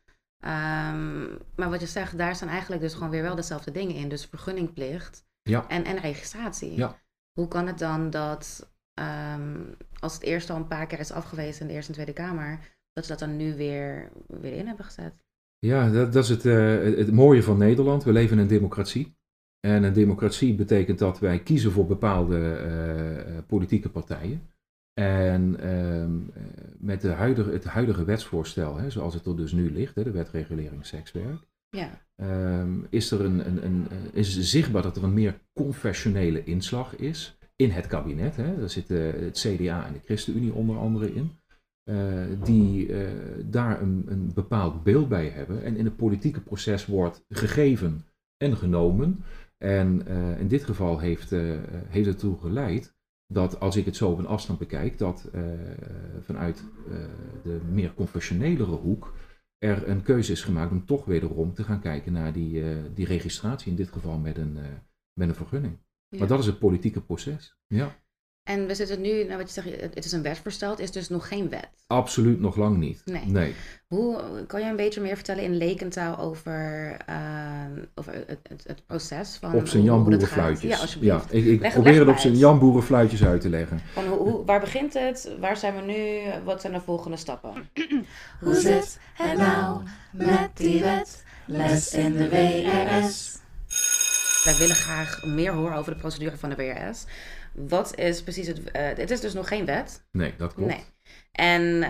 [0.45, 4.09] Ehm, maar wat je zegt, daar staan eigenlijk dus gewoon weer wel dezelfde dingen in.
[4.09, 5.69] Dus vergunningplicht Ja.
[5.69, 6.77] en, en registratie.
[6.77, 7.01] Ja.
[7.33, 9.65] Hoe kan het dan dat ehm,
[10.01, 12.59] als het eerst al een paar keer is afgewezen in de Eerste en Tweede Kamer,
[12.93, 15.25] dat ze dat dan nu weer, weer in hebben gezet?
[15.66, 18.05] Ja, dat, dat is het, eh, het- het mooie van Nederland.
[18.05, 19.16] We leven in een democratie.
[19.61, 24.42] En een democratie betekent dat wij kiezen voor bepaalde eh, eh, politieke partijen.
[25.01, 26.42] En ehm, eh,
[26.79, 30.11] met de huidige, het huidige wetsvoorstel, hè, zoals het er dus nu ligt, hè, de
[30.11, 35.14] wet regulering sekswerk, Ja, ehm, is er een, een, een, is zichtbaar dat er een
[35.14, 38.37] meer confessionele inslag is in het kabinet.
[38.37, 38.59] Hè.
[38.59, 41.31] Daar zitten het CDA en de ChristenUnie onder andere in.
[41.85, 43.11] Eh, die eh,
[43.45, 48.05] daar een, een bepaald beeld bij hebben en in het politieke proces wordt gegeven
[48.37, 49.25] en genomen.
[49.59, 54.11] En eh, in dit geval heeft, heeft het ertoe geleid dat als ik het zo
[54.11, 55.31] op een afstand bekijk, dat
[56.21, 56.64] vanuit
[57.42, 59.14] de meer confessionelere hoek
[59.59, 62.62] er een keuze is gemaakt om toch wederom te gaan kijken naar die,
[62.95, 64.59] die registratie, in dit geval met een,
[65.12, 65.79] met een vergunning.
[66.09, 66.18] ja.
[66.18, 67.57] Maar dat is het politieke proces.
[67.66, 67.97] Ja,
[68.44, 71.09] En we zitten nu, nou wat je zegt, het is een wetsvoorstel, het is dus
[71.09, 71.68] nog geen wet.
[71.87, 73.02] absoluut nog lang niet.
[73.05, 73.24] Nee.
[73.26, 73.55] nee.
[73.87, 77.16] Hoe kan je een beetje meer vertellen in lekentaal over, eh,
[77.94, 80.70] over het, het, het proces van Op zijn janboerenfluitjes.
[80.70, 81.14] Ja, alsjeblieft.
[81.31, 82.42] Ja, ik, ik Leg- probeer leg het op zijn uit.
[82.42, 83.81] janboerenfluitjes uit te leggen.
[83.92, 85.31] Van hoe, hoe- waar begint het?
[85.40, 86.18] Waar zijn we nu?
[86.44, 87.68] Wat zijn de volgende stappen?
[88.40, 91.24] Hoe zit het nou met die wet?
[91.46, 93.37] Les in de WRS.
[94.44, 97.05] Wij willen graag meer horen over de procedure van de WRS.
[97.55, 98.71] Wat is precies het...
[98.71, 100.05] eh, het is dus nog geen wet.
[100.12, 100.71] Nee, dat klopt.
[100.71, 100.85] Nee.
[101.33, 101.83] En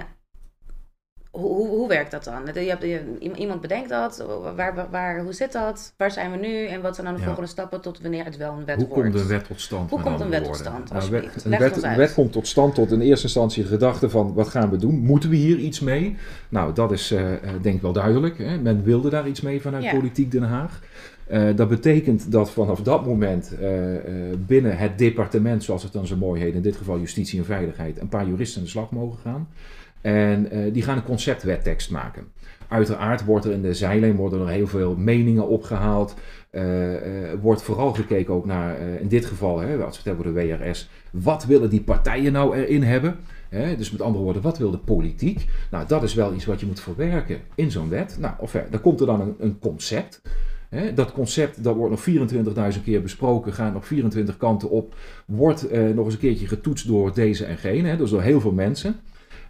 [1.30, 2.42] hoe, hoe, hoe werkt dat dan?
[2.54, 4.24] Je hebt, je- iemand bedenkt dat.
[4.56, 5.94] Waar, waar, waar- hoe zit dat?
[5.96, 6.66] Waar zijn we nu?
[6.66, 7.26] En wat zijn dan de Ja.
[7.26, 9.02] volgende stappen tot wanneer het wel een wet Hoe wordt?
[9.02, 9.90] komt een wet tot stand?
[9.90, 11.44] Hoe komt een wet tot stand, Nou, alsjeblieft?
[11.44, 14.48] een wet, een wet komt tot stand tot in eerste instantie de gedachte van wat
[14.48, 14.98] gaan we doen?
[14.98, 16.16] Moeten we hier iets mee?
[16.48, 18.38] Nou, dat is eh, eh, denk ik wel duidelijk.
[18.38, 18.58] Hè?
[18.58, 19.92] Men wilde daar iets mee vanuit Ja.
[19.94, 20.80] Politiek Den Haag.
[21.32, 24.02] Eh, dat betekent dat vanaf dat moment eh, eh,
[24.38, 28.00] binnen het departement, zoals het dan zo mooi heet, in dit geval Justitie en Veiligheid,
[28.00, 29.48] een paar juristen aan de slag mogen gaan.
[30.00, 32.24] En die gaan een conceptwettekst maken.
[32.68, 36.14] Uiteraard wordt er in de zijlijn worden er heel veel meningen opgehaald.
[37.40, 40.64] Wordt vooral gekeken ook naar, in dit geval, hè, als we het hebben over de
[40.64, 43.16] WRS, wat willen die partijen nou erin hebben?
[43.50, 45.48] Dus met andere woorden, wat wil de politiek?
[45.70, 48.16] Nou, dat is wel iets wat je moet verwerken in zo'n wet.
[48.20, 50.20] Nou, of, dan komt er dan een, een concept.
[50.74, 50.94] Hè?
[50.94, 52.26] Dat concept dat wordt nog
[52.74, 54.94] 24.000 keer besproken, gaat nog 24 kanten op,
[55.26, 57.96] wordt nog eens een keertje getoetst door deze en gene, hè?
[57.96, 58.96] dus door heel veel mensen.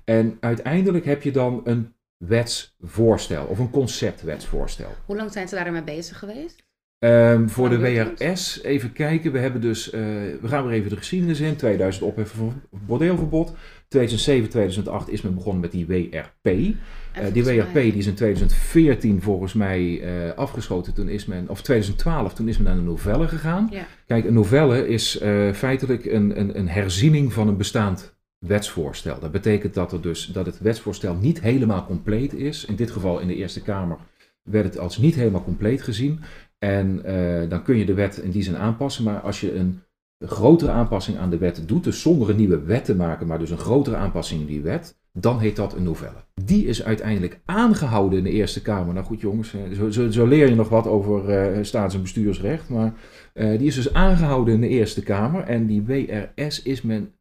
[0.04, 4.90] En uiteindelijk heb je dan een wetsvoorstel of een conceptwetsvoorstel.
[5.06, 6.64] Hoe lang zijn ze daarmee bezig geweest?
[7.04, 10.00] Um, voor de WRS, even kijken, we hebben dus, uh,
[10.40, 11.56] we gaan weer even de geschiedenis in.
[11.56, 13.54] 2000 opheffen van bordeelverbod.
[13.88, 16.74] 2007, 2008 is men begonnen met die WRP.
[17.18, 20.94] Uh, die WRP die is in 2014 volgens mij uh, afgeschoten.
[20.94, 23.68] Toen is men, of 2012, toen is men naar een novelle gegaan.
[23.70, 23.86] Ja.
[24.06, 25.18] Kijk, een novelle is
[25.52, 29.20] feitelijk een, een, een herziening van een bestaand wetsvoorstel.
[29.20, 32.64] Dat betekent dat, er dus, dat het wetsvoorstel niet helemaal compleet is.
[32.64, 33.96] In dit geval in de Eerste Kamer
[34.42, 36.20] werd het als niet helemaal compleet gezien.
[36.58, 37.02] En
[37.48, 39.04] dan kun je de wet in die zin aanpassen.
[39.04, 39.82] Maar als je een,
[40.18, 43.38] een grotere aanpassing aan de wet doet, dus zonder een nieuwe wet te maken, maar
[43.38, 46.24] dus een grotere aanpassing in die wet, dan heet dat een novelle.
[46.44, 48.94] Die is uiteindelijk aangehouden in de Eerste Kamer.
[48.94, 52.68] Nou goed jongens, zo, zo, zo leer je nog wat over uh, staats- en bestuursrecht.
[52.68, 52.92] Maar
[53.34, 55.44] uh, die is dus aangehouden in de Eerste Kamer.
[55.44, 57.14] En die WRS is men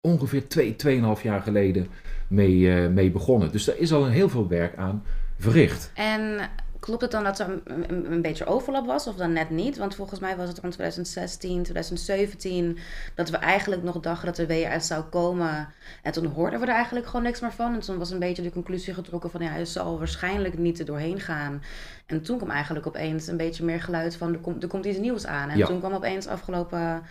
[0.00, 1.86] ongeveer twee, tweeënhalf jaar geleden
[2.28, 3.52] mee, mee begonnen.
[3.52, 5.02] Dus daar is al heel veel werk aan
[5.38, 5.92] verricht.
[5.94, 9.50] En klopt het dan dat er een, een, een, beetje overlap was of dan net
[9.50, 9.76] niet?
[9.76, 12.78] Want volgens mij was het rond 2016, 2017
[13.14, 15.68] dat we eigenlijk nog dachten dat de WRS zou komen.
[16.02, 17.74] En toen hoorden we er eigenlijk gewoon niks meer van.
[17.74, 20.84] En toen was een beetje de conclusie getrokken van ja, het zal waarschijnlijk niet er
[20.84, 21.62] doorheen gaan.
[22.06, 24.98] En toen kwam eigenlijk opeens een beetje meer geluid van er komt, er komt iets
[24.98, 25.48] nieuws aan.
[25.48, 25.66] En Ja.
[25.66, 27.02] toen kwam opeens afgelopen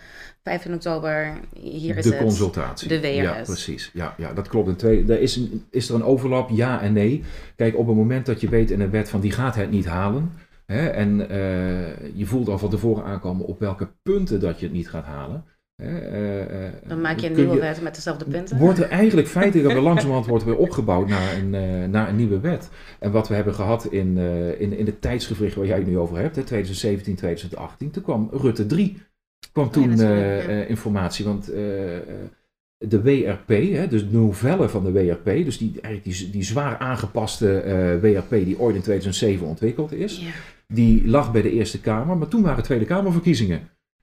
[0.42, 2.88] 15 oktober, hier is de het, consultatie.
[2.88, 3.14] de WRS.
[3.14, 3.90] Ja, precies.
[3.92, 4.68] Ja, ja dat klopt.
[4.68, 6.50] En twee, er is, een, is er een overlap?
[6.50, 7.22] Ja en nee.
[7.56, 9.86] Kijk, op het moment dat je weet in een wet van die gaat het niet
[9.86, 10.32] halen.
[10.72, 14.74] Hè, en eh, je voelt al van tevoren aankomen op welke punten dat je het
[14.74, 15.44] niet gaat halen.
[15.76, 18.58] Hè, eh, eh, Dan maak je een nieuwe wet met dezelfde punten.
[18.58, 21.50] Wordt er eigenlijk feitelijk weer langzamerhand wordt weer opgebouwd naar een,
[21.90, 22.68] naar een nieuwe wet.
[22.98, 24.18] En wat we hebben gehad in,
[24.58, 28.28] in, in de tijdsgevricht waar jij het nu over hebt, hè, 2017, 2018, toen kwam
[28.32, 29.02] Rutte 3.
[29.58, 30.48] Kwam toen eh, ja.
[30.48, 31.58] eh, informatie, want eh,
[32.78, 36.78] de WRP, hè, dus de novelle van de WRP, dus die, eigenlijk die, die zwaar
[36.78, 37.46] aangepaste
[38.00, 40.30] WRP die ooit in 2007 ontwikkeld is, Ja.
[40.66, 43.60] die lag bij de Eerste Kamer, maar toen waren Tweede Kamerverkiezingen.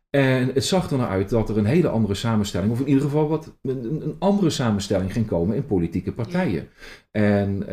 [0.09, 3.03] En het zag er nou uit dat er een hele andere samenstelling, of in ieder
[3.03, 6.67] geval wat, een, een andere samenstelling ging komen in politieke partijen.
[7.11, 7.65] En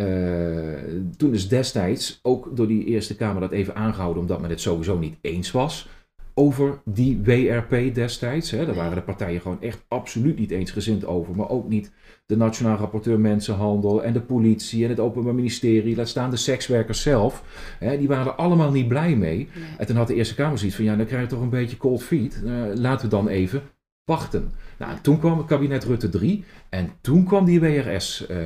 [1.17, 4.99] toen is destijds ook door die Eerste Kamer dat even aangehouden, omdat men het sowieso
[4.99, 5.89] niet eens was
[6.35, 8.51] over die WRP destijds.
[8.51, 8.67] Hè.
[8.67, 11.93] Daar waren de partijen gewoon echt absoluut niet eensgezind over, maar ook niet
[12.27, 17.03] de Nationaal Rapporteur Mensenhandel en de politie en het Openbaar Ministerie, laat staan de sekswerkers
[17.03, 17.45] zelf.
[17.79, 19.37] Hè, die waren er allemaal niet blij mee.
[19.37, 19.65] Nee.
[19.79, 21.77] En toen had de Eerste Kamer zoiets van, ja, dan krijg je toch een beetje
[21.77, 22.43] cold feet.
[22.45, 23.63] Eh, laten we dan even
[24.05, 24.51] wachten.
[24.79, 28.37] Nou, toen kwam het kabinet Rutte 3 en toen kwam die WRS eh,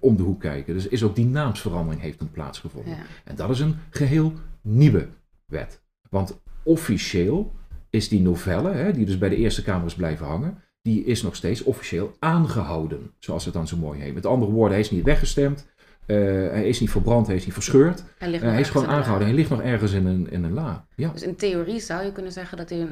[0.00, 0.74] om de hoek kijken.
[0.74, 2.92] Dus is ook die naamsverandering heeft toen plaatsgevonden.
[2.92, 3.02] Ja.
[3.24, 5.08] En dat is een geheel nieuwe
[5.46, 5.82] wet.
[6.10, 7.52] Want officieel
[7.90, 11.22] is die novelle, hè, die dus bij de Eerste Kamer is blijven hangen, die is
[11.22, 14.14] nog steeds officieel aangehouden, zoals het dan zo mooi heet.
[14.14, 15.66] Met andere woorden, hij is niet weggestemd,
[16.06, 16.16] eh,
[16.50, 18.04] hij is niet verbrand, hij is niet verscheurd.
[18.18, 20.86] Hij, Eh, hij is gewoon aangehouden, hij ligt nog ergens in een, in een la.
[20.96, 21.08] Ja.
[21.12, 22.88] Dus in theorie zou je kunnen zeggen dat hij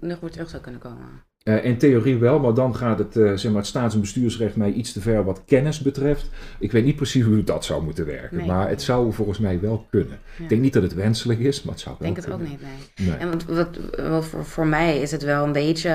[0.00, 1.06] nog weer terug zou kunnen komen.
[1.42, 4.56] Eh, in theorie wel, maar dan gaat het, eh, zeg maar, het staats- en bestuursrecht
[4.56, 6.30] mij iets te ver wat kennis betreft.
[6.58, 8.46] Ik weet niet precies hoe dat zou moeten werken, Nee.
[8.46, 10.18] maar het zou volgens mij wel kunnen.
[10.36, 10.42] Ja.
[10.42, 12.48] Ik denk niet dat het wenselijk is, maar het zou Ik wel denk het ook
[12.48, 12.60] niet,
[12.96, 13.08] nee.
[13.08, 13.16] Nee.
[13.16, 15.90] En wat, wat, wat voor, voor mij is het wel een beetje,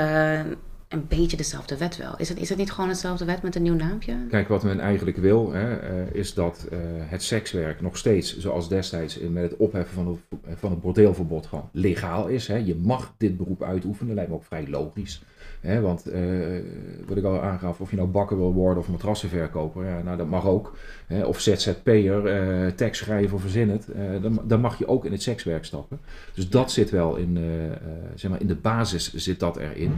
[0.88, 2.14] een beetje dezelfde wet wel.
[2.18, 4.16] Is het, is het niet gewoon hetzelfde wet met een nieuw naampje?
[4.30, 6.68] Kijk, wat men eigenlijk wil, hè, eh, is dat
[7.06, 11.70] het sekswerk nog steeds, zoals destijds met het opheffen van het, van het bordeelverbod, gewoon
[11.72, 12.48] legaal is.
[12.48, 12.56] Hè.
[12.56, 15.22] Je mag dit beroep uitoefenen, lijkt me ook vrij logisch.
[15.64, 16.22] Want eh,
[17.08, 20.28] wat ik al aangaf, of je nou bakker wil worden of matrassenverkoper, ja, nou, dat
[20.28, 20.76] mag ook.
[21.26, 25.12] Of ZZP'er, eh tekst schrijven of verzin het, eh, dan, dan mag je ook in
[25.12, 26.00] het sekswerk stappen.
[26.34, 27.38] Dus dat zit wel in,
[28.16, 29.92] zeg maar, in de basis zit dat erin.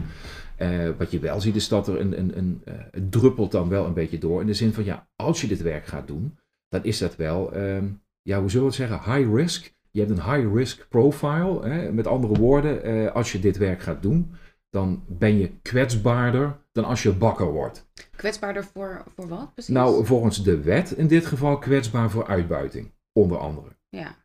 [0.97, 3.93] Wat je wel ziet is dat er een, een, een, het druppelt dan wel een
[3.93, 4.41] beetje door.
[4.41, 6.37] In de zin van, ja, als je dit werk gaat doen,
[6.69, 7.85] dan is dat wel, ehm,
[8.21, 9.73] ja, hoe zullen we het zeggen, high risk.
[9.91, 11.67] Je hebt een high risk profile.
[11.67, 11.91] Hè?
[11.91, 14.31] Met andere woorden, als je dit werk gaat doen,
[14.75, 17.87] dan ben je kwetsbaarder dan als je bakker wordt.
[18.15, 19.73] Kwetsbaarder voor, voor wat precies?
[19.73, 23.67] Nou, volgens de wet in dit geval kwetsbaar voor uitbuiting, onder andere.
[23.89, 24.23] ja.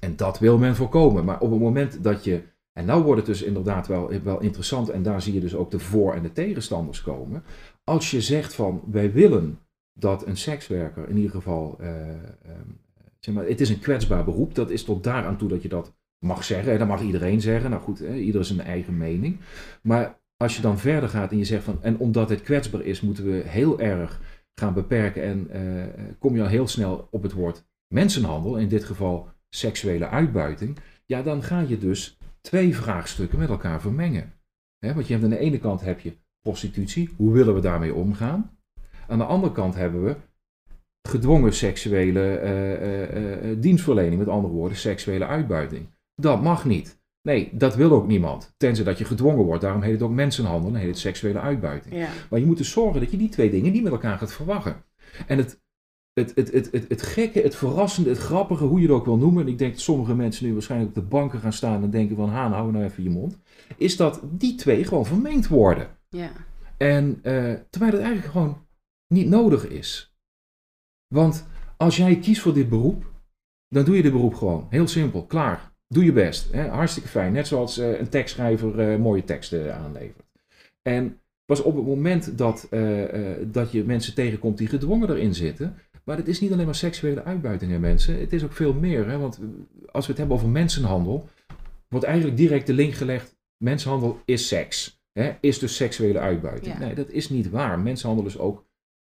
[0.00, 1.24] En dat wil men voorkomen.
[1.24, 2.42] Maar op het moment dat je.
[2.72, 4.88] En nou wordt het dus inderdaad wel, wel interessant.
[4.88, 7.44] En daar zie je dus ook de voor- en de tegenstanders komen.
[7.84, 9.58] Als je zegt van wij willen
[9.92, 12.70] dat een sekswerker in ieder geval, eh, ehm,
[13.18, 14.54] zeg maar, het is een kwetsbaar beroep.
[14.54, 16.72] Dat is tot daaraan toe dat je dat mag zeggen.
[16.72, 17.70] En dat mag iedereen zeggen.
[17.70, 19.40] Nou goed, hè, ieder zijn eigen mening.
[19.82, 23.00] Maar als je dan verder gaat en je zegt van, en omdat het kwetsbaar is,
[23.00, 24.20] moeten we heel erg
[24.60, 25.22] gaan beperken.
[25.22, 27.64] En eh, kom je al heel snel op het woord
[27.94, 30.76] mensenhandel, in dit geval seksuele uitbuiting.
[31.06, 34.32] Ja, dan ga je dus twee vraagstukken met elkaar vermengen.
[34.78, 38.58] want je hebt aan de ene kant heb je prostitutie, hoe willen we daarmee omgaan?
[39.08, 40.16] Aan de andere kant hebben we
[41.08, 45.86] gedwongen seksuele eh, eh, dienstverlening, met andere woorden, seksuele uitbuiting.
[46.20, 46.98] Dat mag niet.
[47.22, 48.54] Nee, dat wil ook niemand.
[48.56, 49.62] Tenzij dat je gedwongen wordt.
[49.62, 51.94] Daarom heet het ook mensenhandel en heet het seksuele uitbuiting.
[51.94, 52.08] Ja.
[52.30, 54.84] Maar je moet dus zorgen dat je die twee dingen niet met elkaar gaat verwachten.
[55.26, 55.60] En het,
[56.12, 59.16] het, het, het, het, het gekke, het verrassende, het grappige, hoe je het ook wil
[59.16, 59.42] noemen.
[59.42, 62.16] En ik denk dat sommige mensen nu waarschijnlijk op de banken gaan staan en denken
[62.16, 63.38] van, Haan, hou nou even je mond.
[63.76, 65.98] Is dat die twee gewoon vermengd worden.
[66.08, 66.30] Ja.
[66.76, 68.66] En uh, terwijl het eigenlijk gewoon
[69.14, 70.16] niet nodig is.
[71.14, 71.46] Want
[71.76, 73.12] als jij kiest voor dit beroep,
[73.68, 74.66] dan doe je dit beroep gewoon.
[74.70, 75.74] Heel simpel, klaar.
[75.88, 76.52] Doe je best.
[76.52, 76.68] Hè?
[76.68, 77.32] Hartstikke fijn.
[77.32, 80.26] Net zoals uh, een tekstschrijver uh, mooie teksten aanlevert.
[80.82, 82.68] En pas op het moment dat,
[83.46, 85.76] dat je mensen tegenkomt die gedwongen erin zitten.
[86.04, 88.20] Maar het is niet alleen maar seksuele uitbuiting aan mensen.
[88.20, 89.08] Het is ook veel meer.
[89.08, 89.18] Hè?
[89.18, 89.38] Want
[89.90, 91.28] als we het hebben over mensenhandel,
[91.88, 93.36] wordt eigenlijk direct de link gelegd.
[93.56, 95.00] Mensenhandel is seks.
[95.12, 95.32] Hè?
[95.40, 96.74] Is dus seksuele uitbuiting.
[96.74, 96.80] Ja.
[96.80, 97.78] Nee, dat is niet waar.
[97.78, 98.65] Mensenhandel is ook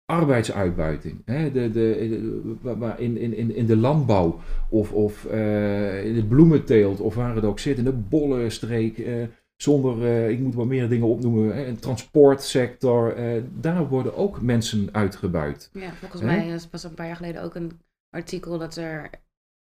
[0.05, 1.21] arbeidsuitbuiting.
[1.25, 1.51] Hè?
[1.51, 4.39] De, de, de, in, in, in de landbouw
[4.69, 8.97] of, of uh, in de bloementeelt of waar het ook zit, in de bollenstreek.
[8.97, 9.23] Uh,
[9.55, 11.65] zonder, uh, ik moet wel meer dingen opnoemen, hè?
[11.65, 13.15] een transportsector.
[13.59, 15.69] daar worden ook mensen uitgebuit.
[15.73, 17.71] Ja, volgens mij was een paar jaar geleden ook een
[18.09, 19.09] artikel dat er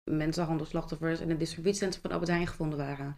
[0.04, 3.16] mensenhandelslachtoffers in het distributiecentrum van Albert Heijn gevonden waren.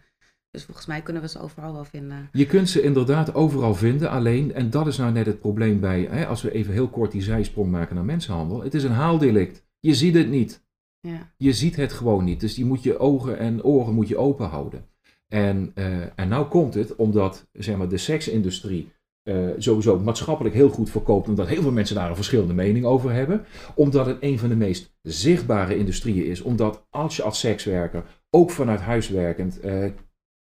[0.53, 2.29] Dus volgens mij kunnen we ze overal wel vinden.
[2.31, 6.07] Je kunt ze inderdaad overal vinden, alleen, en dat is nou net het probleem bij,
[6.09, 9.65] hè, als we even heel kort die zijsprong maken naar mensenhandel, het is een haaldelict.
[9.79, 10.65] Je ziet het niet.
[10.99, 11.33] Ja.
[11.37, 12.39] Je ziet het gewoon niet.
[12.39, 14.85] Dus die moet je ogen en oren moet je open houden.
[15.27, 18.91] En, uh, en nou komt het omdat zeg maar, de seksindustrie
[19.23, 23.11] uh, sowieso maatschappelijk heel goed verkoopt, omdat heel veel mensen daar een verschillende mening over
[23.11, 23.45] hebben.
[23.75, 26.41] Omdat het een van de meest zichtbare industrieën is.
[26.41, 29.85] Omdat als je als sekswerker, ook vanuit huis werkend, uh,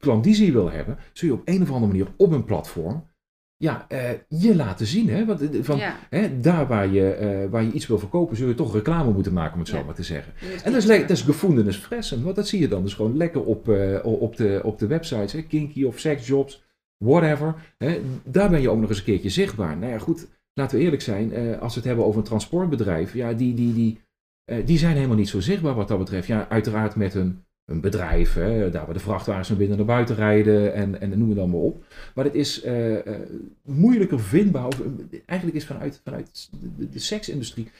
[0.00, 3.08] klandizie wil hebben, zul je op een of andere manier op een platform
[3.62, 5.08] ja, uh, je laten zien.
[5.08, 5.24] Hè?
[5.24, 5.96] Want, van, ja.
[6.10, 9.32] hè, daar waar je, uh, waar je iets wil verkopen, zul je toch reclame moeten
[9.32, 9.78] maken, om het Ja.
[9.78, 10.32] zo maar te zeggen.
[10.64, 13.44] En dat is, dat is gevoelens fressen, want dat zie je dan dus gewoon lekker
[13.44, 15.42] op, uh, op, de, op de websites, hè?
[15.42, 16.64] Kinky of Sexjobs,
[16.96, 17.54] whatever.
[17.78, 18.00] Hè?
[18.24, 19.76] Daar ben je ook nog eens een keertje zichtbaar.
[19.76, 23.32] Nou ja, goed, laten we eerlijk zijn, als we het hebben over een transportbedrijf, ja,
[23.32, 24.00] die, die, die,
[24.64, 26.26] die zijn helemaal niet zo zichtbaar wat dat betreft.
[26.26, 29.94] Ja, uiteraard met een een bedrijf, hè, daar waar de vrachtwagens naar binnen en naar
[29.94, 31.84] buiten rijden en, en noem het dan maar op.
[32.14, 33.16] Maar het is uh, uh,
[33.62, 37.70] moeilijker vindbaar, of, uh, eigenlijk is vanuit, vanuit de, de seksindustrie,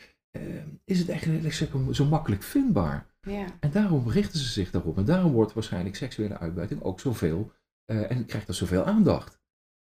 [0.85, 3.07] is het eigenlijk zo makkelijk vindbaar.
[3.21, 3.45] Ja.
[3.61, 4.99] En daarom richten ze zich daarop.
[4.99, 7.53] En daarom wordt waarschijnlijk seksuele uitbuiting ook zoveel,
[7.85, 9.39] en krijgt dat zoveel aandacht.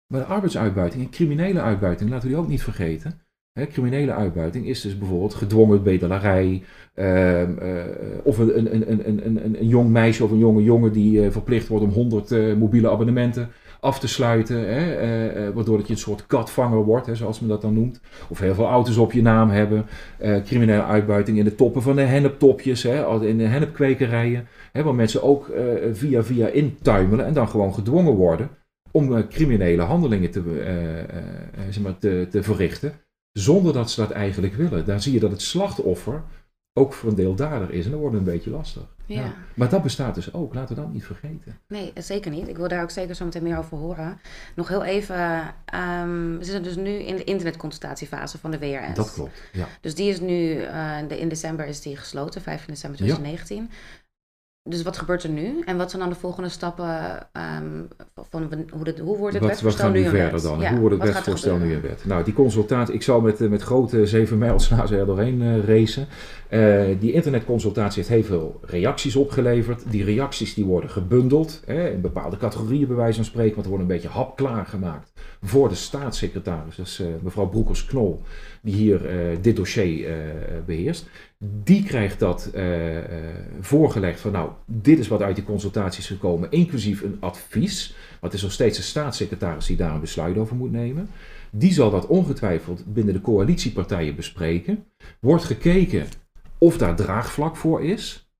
[0.07, 3.21] Maar de arbeidsuitbuiting en criminele uitbuiting, laten we die ook niet vergeten.
[3.53, 6.63] He, criminele uitbuiting is dus bijvoorbeeld gedwongen bedelarij,
[6.95, 7.47] uh, uh,
[8.23, 11.31] of een, een, een, een, een, een jong meisje of een jonge jongen die uh,
[11.31, 13.49] verplicht wordt om 100 uh, mobiele abonnementen
[13.79, 17.61] af te sluiten, hè, waardoor dat je een soort katvanger wordt, hè, zoals men dat
[17.61, 18.01] dan noemt.
[18.29, 19.85] Of heel veel auto's op je naam hebben.
[20.45, 25.23] criminele uitbuiting in de toppen van de henneptopjes, hè, in de hennepkwekerijen, hè, waar mensen
[25.23, 25.51] ook
[25.91, 28.49] via via intuimelen en dan gewoon gedwongen worden
[28.91, 30.41] om criminele handelingen te,
[31.69, 32.93] zeg maar, te, te verrichten
[33.31, 34.85] zonder dat ze dat eigenlijk willen.
[34.85, 36.23] Daar zie je dat het slachtoffer
[36.73, 37.85] ook voor een deel dader is.
[37.85, 38.95] En dan wordt een beetje lastig.
[39.05, 39.21] Ja.
[39.21, 39.33] Ja.
[39.53, 40.53] Maar dat bestaat dus ook.
[40.53, 41.59] Laten we dat niet vergeten.
[41.67, 42.47] Nee, zeker niet.
[42.47, 44.19] Ik wil daar ook zeker zo meteen meer over horen.
[44.55, 45.53] Nog heel even.
[45.75, 48.95] Um, we zitten dus nu in de internetconsultatiefase van de WRS.
[48.95, 49.67] Dat klopt, ja.
[49.81, 53.57] Dus die is nu, uh, in december is die gesloten, 15 december 2019.
[53.57, 53.77] Ja.
[54.63, 55.61] Dus wat gebeurt er nu?
[55.65, 57.27] En wat zijn dan de volgende stappen?
[57.33, 60.43] Um, van hoe, dit, hoe wordt het wat, wetsvoorstel wat nu gaan in verder wet?
[60.51, 60.59] dan?
[60.59, 62.05] Ja, hoe wordt het wetsvoorstel nu in wet?
[62.05, 66.07] Nou, die consultatie, ik zal met, met grote zeven mijls naast er doorheen uh, racen.
[66.49, 69.83] Uh, die internetconsultatie heeft heel veel reacties opgeleverd.
[69.91, 73.53] Die reacties die worden gebundeld hè, in bepaalde categorieën bij wijze van spreken.
[73.53, 78.21] Want er wordt een beetje hap klaargemaakt voor de staatssecretaris, dus uh, mevrouw Broekers-Knol,
[78.61, 79.01] die hier
[79.41, 80.09] dit dossier
[80.65, 81.09] beheerst.
[81.43, 83.03] Die krijgt dat uh, uh,
[83.59, 87.95] voorgelegd van nou, dit is wat uit die consultatie is gekomen, inclusief een advies.
[88.09, 91.09] Want het is nog steeds de staatssecretaris die daar een besluit over moet nemen.
[91.49, 94.85] Die zal dat ongetwijfeld binnen de coalitiepartijen bespreken.
[95.19, 96.07] Wordt gekeken
[96.57, 98.31] of daar draagvlak voor is.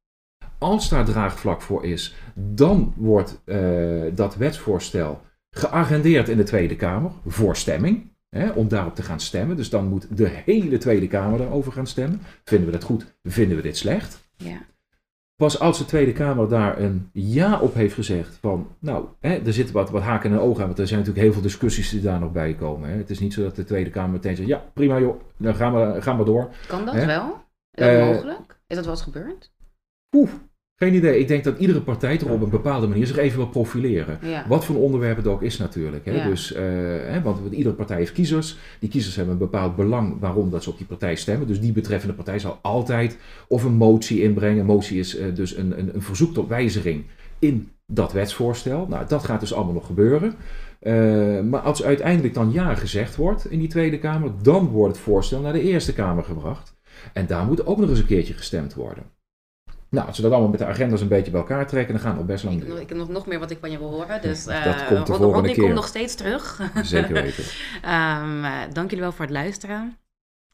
[0.58, 7.12] Als daar draagvlak voor is, dan wordt uh, dat wetsvoorstel geagendeerd in de Tweede Kamer
[7.26, 8.11] voor stemming.
[8.36, 9.56] Hè, om daarop te gaan stemmen.
[9.56, 12.22] Dus dan moet de hele Tweede Kamer daarover gaan stemmen.
[12.44, 13.16] Vinden we dat goed?
[13.24, 14.30] Vinden we dit slecht?
[14.36, 14.58] Ja.
[15.36, 19.54] Pas als de Tweede Kamer daar een ja op heeft gezegd van, nou, hè, er
[19.54, 22.02] zitten wat, wat haken en ogen aan, want er zijn natuurlijk heel veel discussies die
[22.02, 22.90] daar nog bij komen.
[22.90, 22.98] Hè.
[22.98, 25.74] Het is niet zo dat de Tweede Kamer meteen zegt, ja, prima joh, dan gaan
[25.94, 26.50] we, gaan we door.
[26.68, 27.06] Kan dat Hè?
[27.06, 27.44] wel?
[27.72, 28.60] Is dat Eh, mogelijk?
[28.68, 29.52] Is dat wel eens gebeurd?
[30.16, 30.30] Oeh,
[30.82, 31.20] geen idee.
[31.20, 34.20] Ik denk dat iedere partij toch op een bepaalde manier zich even wil profileren.
[34.22, 34.46] Ja.
[34.48, 36.06] Wat voor onderwerp het ook is natuurlijk.
[36.06, 36.12] Hè?
[36.12, 36.28] Ja.
[36.28, 36.64] Dus, eh,
[37.08, 38.58] hè, want iedere partij heeft kiezers.
[38.80, 41.48] Die kiezers hebben een bepaald belang waarom dat ze op die partij stemmen.
[41.48, 43.18] Dus die betreffende partij zal altijd
[43.48, 44.60] of een motie inbrengen.
[44.60, 47.04] Een motie is eh, dus een, een, een verzoek tot wijziging
[47.40, 48.88] in dat wetsvoorstel.
[48.90, 50.34] Nou, dat gaat dus allemaal nog gebeuren.
[50.80, 50.94] Eh,
[51.42, 55.42] maar als uiteindelijk dan ja gezegd wordt in die Tweede Kamer, dan wordt het voorstel
[55.42, 56.76] naar de Eerste Kamer gebracht.
[57.14, 59.04] En daar moet ook nog eens een keertje gestemd worden.
[59.92, 62.18] Nou, als we dat allemaal met de agendas een beetje bij elkaar trekken, dan gaan
[62.18, 62.90] we best lang Ik heb, nog, duren.
[62.92, 64.22] ik heb nog, nog meer wat ik van je wil horen.
[64.22, 65.64] Dus, Dat eh, komt de volgende Rodney keer.
[65.64, 66.60] komt nog steeds terug.
[66.82, 67.44] Zeker weten.
[67.82, 69.98] Ehm, eh, dank jullie wel voor het luisteren.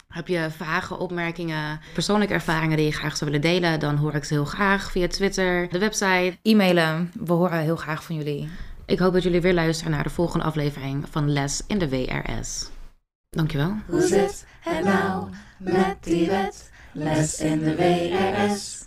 [0.07, 3.79] Heb je vragen, opmerkingen, persoonlijke ervaringen die je graag zou willen delen?
[3.79, 7.11] Dan hoor ik ze heel graag via Twitter, de website, e-mailen.
[7.25, 8.49] We horen heel graag van jullie.
[8.85, 12.69] Ik hoop dat jullie weer luisteren naar de volgende aflevering van Les in de WRS.
[13.29, 13.75] Dankjewel.
[13.85, 16.71] Hoe zit het nou met die wet?
[16.91, 18.85] Les in de WRS.